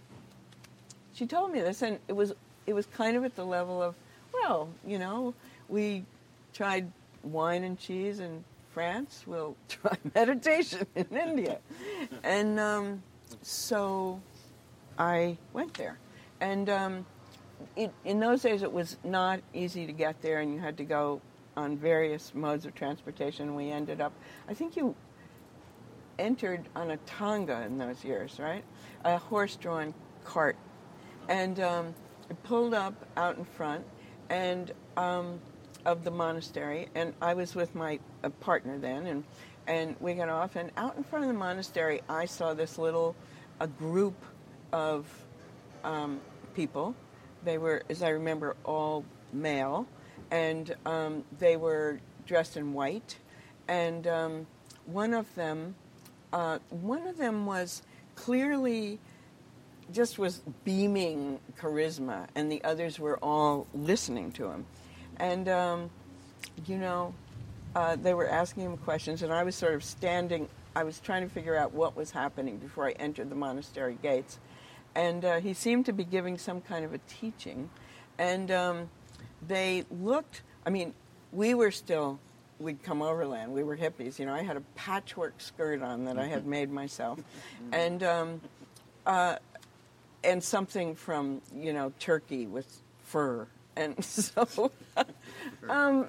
she 1.12 1.26
told 1.26 1.52
me 1.52 1.60
this, 1.60 1.82
and 1.82 1.98
it 2.08 2.14
was 2.14 2.32
it 2.66 2.74
was 2.74 2.86
kind 2.86 3.16
of 3.16 3.24
at 3.24 3.34
the 3.34 3.44
level 3.44 3.82
of, 3.82 3.96
well, 4.32 4.68
you 4.86 4.98
know, 4.98 5.34
we 5.68 6.04
tried 6.52 6.90
wine 7.24 7.64
and 7.64 7.78
cheese 7.78 8.20
in 8.20 8.44
France. 8.72 9.24
We'll 9.26 9.56
try 9.68 9.96
meditation 10.14 10.86
in 10.94 11.06
India, 11.10 11.58
and 12.22 12.58
um, 12.60 13.02
so 13.42 14.20
I 14.98 15.36
went 15.52 15.74
there, 15.74 15.98
and 16.40 16.68
um, 16.70 17.06
it, 17.76 17.92
in 18.04 18.20
those 18.20 18.42
days 18.42 18.62
it 18.62 18.72
was 18.72 18.96
not 19.04 19.40
easy 19.52 19.86
to 19.86 19.92
get 19.92 20.22
there, 20.22 20.40
and 20.40 20.54
you 20.54 20.60
had 20.60 20.76
to 20.76 20.84
go 20.84 21.20
on 21.56 21.76
various 21.76 22.34
modes 22.34 22.64
of 22.64 22.74
transportation. 22.74 23.54
We 23.54 23.70
ended 23.70 24.00
up, 24.00 24.12
I 24.48 24.54
think 24.54 24.76
you 24.76 24.94
entered 26.18 26.68
on 26.74 26.90
a 26.90 26.96
tonga 26.98 27.62
in 27.62 27.78
those 27.78 28.04
years, 28.04 28.38
right? 28.38 28.64
A 29.04 29.18
horse-drawn 29.18 29.94
cart, 30.24 30.56
and 31.28 31.58
um, 31.60 31.94
it 32.30 32.42
pulled 32.42 32.74
up 32.74 32.94
out 33.16 33.36
in 33.36 33.44
front, 33.44 33.84
and 34.28 34.72
um, 34.96 35.40
of 35.84 36.04
the 36.04 36.10
monastery, 36.10 36.88
and 36.94 37.12
I 37.20 37.34
was 37.34 37.54
with 37.54 37.74
my 37.74 37.98
uh, 38.22 38.28
partner 38.28 38.78
then, 38.78 39.06
and 39.06 39.24
and 39.66 39.96
we 40.00 40.14
got 40.14 40.28
off, 40.28 40.56
and 40.56 40.70
out 40.76 40.96
in 40.96 41.04
front 41.04 41.24
of 41.24 41.28
the 41.28 41.38
monastery, 41.38 42.02
I 42.08 42.26
saw 42.26 42.54
this 42.54 42.78
little 42.78 43.14
a 43.60 43.66
group 43.66 44.14
of 44.72 45.06
um, 45.84 46.20
people. 46.54 46.94
They 47.44 47.58
were, 47.58 47.82
as 47.88 48.02
I 48.02 48.08
remember, 48.10 48.56
all 48.64 49.04
male, 49.32 49.86
and 50.30 50.74
um, 50.84 51.24
they 51.38 51.56
were 51.56 52.00
dressed 52.26 52.56
in 52.56 52.72
white, 52.72 53.18
and 53.68 54.06
um, 54.06 54.46
one 54.86 55.14
of 55.14 55.32
them, 55.34 55.74
uh, 56.32 56.58
one 56.70 57.06
of 57.06 57.16
them 57.16 57.46
was 57.46 57.82
clearly 58.14 58.98
just 59.92 60.18
was 60.18 60.40
beaming 60.64 61.38
charisma, 61.58 62.26
and 62.34 62.50
the 62.50 62.62
others 62.64 62.98
were 62.98 63.18
all 63.18 63.66
listening 63.74 64.32
to 64.32 64.46
him. 64.46 64.64
And, 65.18 65.48
um, 65.48 65.90
you 66.66 66.78
know, 66.78 67.14
uh, 67.74 67.96
they 67.96 68.14
were 68.14 68.28
asking 68.28 68.64
him 68.64 68.76
questions, 68.78 69.22
and 69.22 69.32
I 69.32 69.42
was 69.42 69.54
sort 69.54 69.74
of 69.74 69.84
standing, 69.84 70.48
I 70.74 70.84
was 70.84 71.00
trying 71.00 71.22
to 71.22 71.28
figure 71.28 71.56
out 71.56 71.72
what 71.72 71.96
was 71.96 72.10
happening 72.10 72.56
before 72.58 72.86
I 72.86 72.92
entered 72.92 73.28
the 73.30 73.36
monastery 73.36 73.98
gates. 74.02 74.38
And 74.94 75.24
uh, 75.24 75.40
he 75.40 75.54
seemed 75.54 75.86
to 75.86 75.92
be 75.92 76.04
giving 76.04 76.38
some 76.38 76.60
kind 76.60 76.84
of 76.84 76.92
a 76.92 76.98
teaching. 76.98 77.70
And 78.18 78.50
um, 78.50 78.90
they 79.46 79.84
looked, 79.90 80.42
I 80.66 80.70
mean, 80.70 80.94
we 81.32 81.54
were 81.54 81.70
still, 81.70 82.18
we'd 82.62 82.82
come 82.82 83.02
overland. 83.02 83.52
We 83.52 83.62
were 83.62 83.76
hippies. 83.76 84.18
You 84.18 84.26
know, 84.26 84.34
I 84.34 84.42
had 84.42 84.56
a 84.56 84.62
patchwork 84.74 85.40
skirt 85.40 85.82
on 85.82 86.04
that 86.06 86.18
I 86.18 86.26
had 86.26 86.46
made 86.46 86.70
myself. 86.70 87.20
And, 87.72 88.02
um, 88.02 88.40
uh, 89.06 89.36
and 90.24 90.42
something 90.42 90.94
from, 90.94 91.42
you 91.54 91.72
know, 91.72 91.92
Turkey 91.98 92.46
with 92.46 92.80
fur 93.04 93.46
and 93.76 94.04
so, 94.04 94.70
um, 95.68 96.06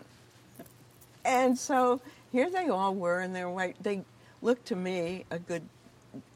and 1.25 1.57
so 1.57 2.01
here 2.31 2.49
they 2.49 2.69
all 2.69 2.93
were, 2.95 3.21
in 3.21 3.33
their 3.33 3.49
white. 3.49 3.75
They 3.81 4.01
looked 4.41 4.67
to 4.67 4.75
me 4.75 5.25
a 5.31 5.39
good, 5.39 5.63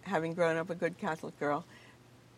having 0.01 0.33
grown 0.33 0.57
up 0.57 0.69
a 0.69 0.75
good 0.75 0.97
Catholic 0.97 1.37
girl. 1.39 1.65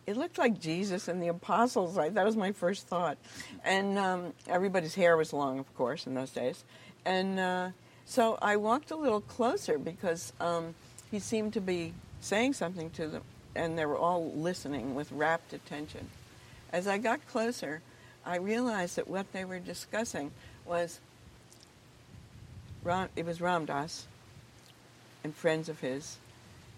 It 0.06 0.16
looked 0.16 0.38
like 0.38 0.60
Jesus 0.60 1.06
and 1.06 1.22
the 1.22 1.28
apostles. 1.28 1.96
Right? 1.96 2.12
That 2.12 2.24
was 2.24 2.36
my 2.36 2.52
first 2.52 2.88
thought. 2.88 3.18
And 3.64 3.98
um, 3.98 4.32
everybody's 4.48 4.94
hair 4.94 5.16
was 5.16 5.32
long, 5.32 5.58
of 5.58 5.72
course, 5.76 6.06
in 6.06 6.14
those 6.14 6.30
days. 6.30 6.64
And 7.04 7.38
uh, 7.38 7.70
so 8.04 8.38
I 8.42 8.56
walked 8.56 8.90
a 8.90 8.96
little 8.96 9.20
closer 9.20 9.78
because 9.78 10.32
um, 10.40 10.74
he 11.10 11.18
seemed 11.18 11.52
to 11.54 11.60
be 11.60 11.94
saying 12.20 12.54
something 12.54 12.90
to 12.90 13.08
them, 13.08 13.22
and 13.54 13.78
they 13.78 13.86
were 13.86 13.96
all 13.96 14.32
listening 14.32 14.94
with 14.94 15.10
rapt 15.12 15.52
attention. 15.52 16.08
As 16.72 16.86
I 16.86 16.98
got 16.98 17.26
closer, 17.28 17.82
I 18.24 18.36
realized 18.36 18.96
that 18.96 19.08
what 19.08 19.32
they 19.32 19.44
were 19.44 19.58
discussing 19.58 20.30
was 20.66 21.00
Ram, 22.82 23.08
it 23.16 23.24
was 23.24 23.40
Ram 23.40 23.64
Dass 23.64 24.06
and 25.24 25.34
friends 25.34 25.68
of 25.68 25.80
his, 25.80 26.16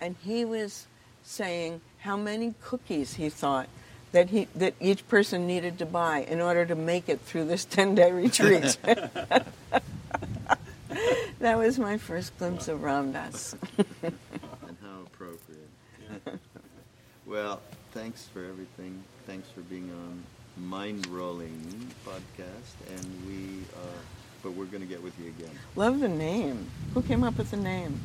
and 0.01 0.17
he 0.23 0.45
was 0.45 0.87
saying 1.25 1.81
how 2.01 2.17
many 2.17 2.55
cookies 2.61 3.15
he 3.15 3.29
thought 3.29 3.69
that 4.13 4.31
he 4.31 4.49
that 4.55 4.75
each 4.81 5.07
person 5.09 5.47
needed 5.47 5.79
to 5.79 5.87
buy 5.87 6.19
in 6.21 6.41
order 6.41 6.65
to 6.67 6.75
make 6.75 7.09
it 7.09 7.21
through 7.21 7.45
this 7.47 7.65
ten 7.77 7.95
day 7.95 8.13
retreat. 8.13 8.77
that 11.43 11.59
was 11.59 11.77
my 11.77 11.99
first 11.99 12.37
glimpse 12.39 12.69
of 12.69 12.83
Ram 12.83 13.13
Dass. 13.13 13.57
and 14.03 14.77
how 14.81 15.03
appropriate. 15.05 15.69
well, 17.27 17.61
thanks 17.91 18.29
for 18.33 18.45
everything. 18.45 19.03
Thanks 19.27 19.49
for 19.51 19.61
being 19.63 19.91
on 19.91 20.23
mind 20.57 21.07
rolling 21.09 21.91
podcast, 22.07 22.97
and 22.97 23.05
we, 23.27 23.65
uh, 23.75 23.99
but 24.43 24.53
we're 24.53 24.67
going 24.67 24.83
to 24.83 24.89
get 24.89 25.03
with 25.03 25.19
you 25.19 25.29
again. 25.29 25.51
Love 25.75 25.99
the 25.99 26.09
name. 26.09 26.71
Who 26.95 27.03
came 27.03 27.25
up 27.25 27.37
with 27.37 27.51
the 27.51 27.57
name? 27.57 28.01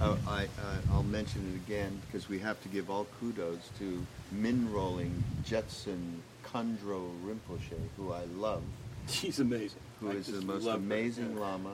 Uh, 0.00 0.16
I, 0.26 0.44
uh, 0.44 0.46
I'll 0.92 1.02
mention 1.02 1.52
it 1.52 1.68
again 1.68 2.00
because 2.06 2.30
we 2.30 2.38
have 2.38 2.60
to 2.62 2.68
give 2.68 2.90
all 2.90 3.06
kudos 3.20 3.68
to 3.78 4.04
Mindrolling 4.34 5.12
Jetsun 5.44 6.16
Khandro 6.46 7.10
Rinpoche, 7.24 7.78
who 7.98 8.12
I 8.12 8.24
love. 8.36 8.62
She's 9.06 9.38
amazing. 9.38 9.80
Who 10.00 10.10
I 10.10 10.14
is 10.14 10.28
the 10.28 10.40
most 10.40 10.64
love 10.64 10.80
her, 10.80 10.86
amazing 10.86 11.34
yeah. 11.34 11.40
lama, 11.40 11.72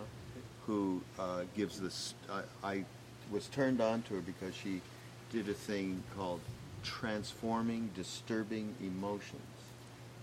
who 0.69 1.01
uh, 1.19 1.45
gives 1.57 1.81
this. 1.81 2.15
I, 2.31 2.43
I 2.63 2.85
was 3.33 3.49
turned 3.49 3.81
on 3.81 4.03
to 4.03 4.15
her 4.15 4.21
because 4.21 4.55
she 4.55 4.83
did 5.33 5.49
a 5.49 5.55
thing 5.55 6.03
called 6.15 6.41
transforming 6.85 7.91
disturbing 7.97 8.75
emotions, 8.81 9.33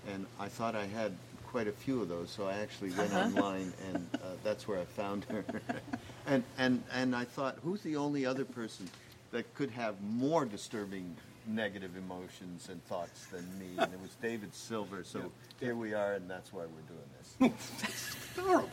and 0.08 0.26
I 0.40 0.48
thought 0.48 0.76
I 0.76 0.86
had 0.86 1.14
quite 1.56 1.68
a 1.68 1.72
few 1.72 2.02
of 2.02 2.10
those, 2.10 2.30
so 2.30 2.48
I 2.48 2.54
actually 2.60 2.92
went 2.92 3.14
online 3.26 3.74
and 3.88 4.08
uh, 4.16 4.34
that's 4.44 4.68
where 4.68 4.78
I 4.78 4.84
found 4.84 5.24
her. 5.26 5.44
and 6.28 6.44
and 6.58 6.84
and 6.94 7.16
I 7.16 7.24
thought, 7.24 7.58
who's 7.64 7.82
the 7.82 7.96
only 7.96 8.26
other 8.26 8.46
person 8.46 8.90
that 9.32 9.52
could 9.56 9.72
have 9.72 9.96
more 10.02 10.46
disturbing 10.46 11.16
negative 11.48 11.92
emotions 11.98 12.70
and 12.70 12.86
thoughts 12.86 13.28
than 13.28 13.46
me? 13.58 13.70
And 13.78 13.92
it 13.94 14.02
was 14.02 14.16
David 14.22 14.54
Silver. 14.54 15.04
So 15.04 15.32
here 15.60 15.76
we 15.76 15.94
are, 15.94 16.14
and 16.14 16.30
that's 16.30 16.54
why 16.54 16.64
we're 16.64 16.90
doing 16.94 17.56
this. 17.80 18.16
Horrible. 18.38 18.70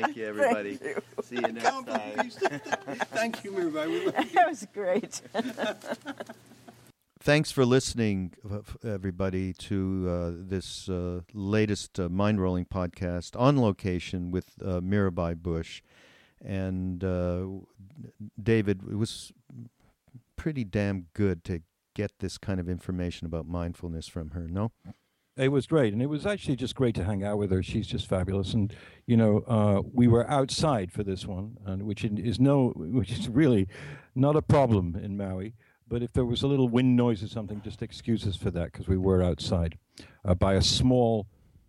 Thank 0.00 0.16
you, 0.16 0.26
everybody. 0.28 0.78
you. 0.82 0.96
See 1.22 1.36
you 1.36 1.52
next 1.52 1.86
time. 1.86 2.30
Thank 3.12 3.44
you, 3.44 3.52
Mirabai. 3.52 4.32
that 4.32 4.48
was 4.48 4.66
great. 4.72 5.20
Thanks 7.20 7.50
for 7.50 7.64
listening, 7.64 8.34
everybody, 8.84 9.54
to 9.54 10.06
uh, 10.10 10.30
this 10.34 10.88
uh, 10.88 11.20
latest 11.32 11.98
uh, 11.98 12.08
Mind 12.10 12.40
Rolling 12.40 12.66
podcast 12.66 13.38
on 13.40 13.58
location 13.60 14.30
with 14.30 14.46
uh, 14.62 14.80
Mirabai 14.80 15.36
Bush. 15.36 15.80
And 16.44 17.02
uh, 17.02 17.46
David, 18.42 18.82
it 18.90 18.96
was 18.96 19.32
pretty 20.36 20.64
damn 20.64 21.06
good 21.14 21.44
to 21.44 21.62
get 21.94 22.12
this 22.18 22.36
kind 22.36 22.60
of 22.60 22.68
information 22.68 23.26
about 23.26 23.46
mindfulness 23.46 24.06
from 24.08 24.30
her, 24.30 24.46
no? 24.48 24.72
It 25.36 25.48
was 25.48 25.66
great, 25.66 25.92
and 25.92 26.00
it 26.00 26.06
was 26.06 26.26
actually 26.26 26.54
just 26.56 26.76
great 26.76 26.94
to 26.94 27.04
hang 27.04 27.24
out 27.24 27.38
with 27.38 27.50
her. 27.50 27.60
She's 27.62 27.88
just 27.88 28.06
fabulous, 28.06 28.54
and 28.54 28.72
you 29.06 29.16
know, 29.16 29.38
uh, 29.48 29.82
we 29.92 30.06
were 30.06 30.28
outside 30.30 30.92
for 30.92 31.02
this 31.02 31.26
one, 31.26 31.56
and 31.66 31.82
which 31.82 32.04
is 32.04 32.38
no, 32.38 32.68
which 32.76 33.10
is 33.10 33.28
really 33.28 33.66
not 34.14 34.36
a 34.36 34.42
problem 34.42 34.94
in 34.94 35.16
Maui. 35.16 35.54
But 35.88 36.02
if 36.02 36.12
there 36.12 36.24
was 36.24 36.42
a 36.42 36.46
little 36.46 36.68
wind 36.68 36.94
noise 36.96 37.22
or 37.22 37.26
something, 37.28 37.60
just 37.62 37.82
excuse 37.82 38.26
us 38.26 38.36
for 38.36 38.50
that 38.52 38.70
because 38.72 38.86
we 38.86 38.96
were 38.96 39.22
outside 39.22 39.76
uh, 40.24 40.34
by 40.34 40.54
a 40.54 40.62
small 40.62 41.26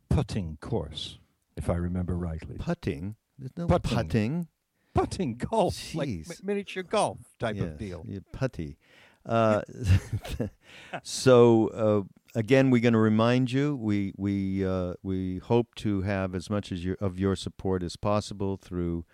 putting 0.09 0.57
course, 0.61 1.17
if 1.57 1.67
I 1.69 1.75
remember 1.75 2.15
rightly. 2.15 2.57
Putting? 2.59 3.15
There's 3.39 3.57
no 3.57 3.65
Putting. 3.67 3.97
putting. 3.97 4.47
Putting 4.93 5.35
golf, 5.35 5.93
like 5.93 6.07
mi- 6.07 6.23
miniature 6.43 6.83
golf 6.83 7.17
type 7.39 7.57
Yes, 7.57 7.65
of 7.65 7.77
deal. 7.77 8.05
yeah, 8.07 8.19
putty. 8.31 8.77
Uh, 9.25 9.61
so 11.03 11.67
uh, 11.69 12.01
again, 12.35 12.69
we're 12.69 12.81
going 12.81 12.93
to 12.93 12.99
remind 12.99 13.51
you. 13.51 13.75
We 13.75 14.13
we 14.17 14.65
uh, 14.65 14.93
we 15.01 15.39
hope 15.39 15.73
to 15.75 16.01
have 16.01 16.35
as 16.35 16.49
much 16.49 16.71
as 16.71 16.83
your, 16.83 16.97
of 16.99 17.17
your 17.17 17.35
support 17.35 17.81
as 17.81 17.95
possible 17.95 18.57
through 18.57 19.05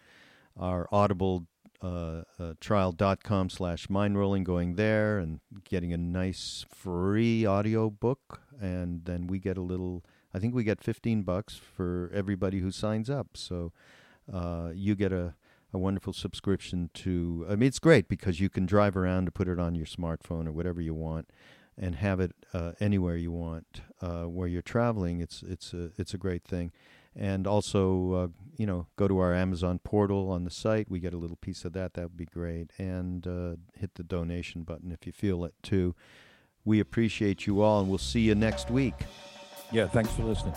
our 0.58 0.88
Audible 0.92 1.46
uh, 1.82 2.24
uh, 2.40 2.54
trial.com 2.60 3.50
slash 3.50 3.90
mind 3.90 4.18
rolling 4.18 4.44
going 4.44 4.76
there 4.76 5.18
and 5.18 5.40
getting 5.64 5.94
a 5.94 5.98
nice 5.98 6.66
free 6.70 7.46
audio 7.46 7.90
book 7.90 8.42
and 8.60 9.06
then 9.06 9.26
we 9.26 9.40
get 9.40 9.58
a 9.58 9.62
little 9.62 10.04
i 10.32 10.38
think 10.38 10.54
we 10.54 10.64
get 10.64 10.80
15 10.80 11.24
bucks 11.24 11.56
for 11.56 12.12
everybody 12.14 12.60
who 12.60 12.70
signs 12.70 13.10
up 13.10 13.30
so 13.34 13.72
uh, 14.32 14.70
you 14.76 14.94
get 14.94 15.12
a, 15.12 15.34
a 15.74 15.80
wonderful 15.80 16.14
subscription 16.14 16.92
to 16.94 17.48
i 17.50 17.56
mean 17.56 17.68
it's 17.68 17.80
great 17.80 18.08
because 18.08 18.40
you 18.40 18.48
can 18.48 18.68
drive 18.68 18.96
around 18.96 19.26
to 19.26 19.32
put 19.32 19.48
it 19.48 19.58
on 19.60 19.74
your 19.74 19.88
smartphone 19.88 20.48
or 20.48 20.52
whatever 20.52 20.82
you 20.82 20.94
want 20.94 21.32
and 21.78 21.96
have 21.96 22.20
it 22.20 22.34
uh, 22.54 22.74
anywhere 22.80 23.16
you 23.16 23.32
want 23.32 23.82
uh, 24.02 24.24
where 24.24 24.48
you're 24.48 24.62
traveling 24.62 25.22
it's 25.22 25.44
it's 25.44 25.74
a 25.74 25.92
it's 25.98 26.14
a 26.14 26.18
great 26.18 26.44
thing. 26.44 26.72
And 27.16 27.46
also 27.46 28.14
uh, 28.14 28.28
you 28.58 28.66
know 28.66 28.88
go 28.96 29.08
to 29.08 29.20
our 29.20 29.34
amazon 29.34 29.80
portal 29.80 30.30
on 30.30 30.44
the 30.44 30.52
site. 30.52 30.90
We 30.90 31.00
get 31.00 31.14
a 31.14 31.18
little 31.18 31.38
piece 31.38 31.66
of 31.66 31.74
that. 31.74 31.94
That 31.94 32.04
would 32.04 32.18
be 32.18 32.26
great. 32.26 32.72
And 32.78 33.26
uh, 33.28 33.56
hit 33.78 33.96
the 33.96 34.04
donation 34.04 34.64
button 34.64 34.92
if 34.92 35.06
you 35.06 35.12
feel 35.12 35.44
it 35.46 35.54
too. 35.62 35.96
We 36.64 36.80
appreciate 36.80 37.48
you 37.48 37.62
all 37.62 37.80
and 37.80 37.90
we'll 37.90 37.98
see 37.98 38.22
you 38.22 38.36
next 38.36 38.70
week. 38.70 38.96
Yeah, 39.72 39.88
thanks 39.88 40.12
for 40.12 40.24
listening. 40.24 40.56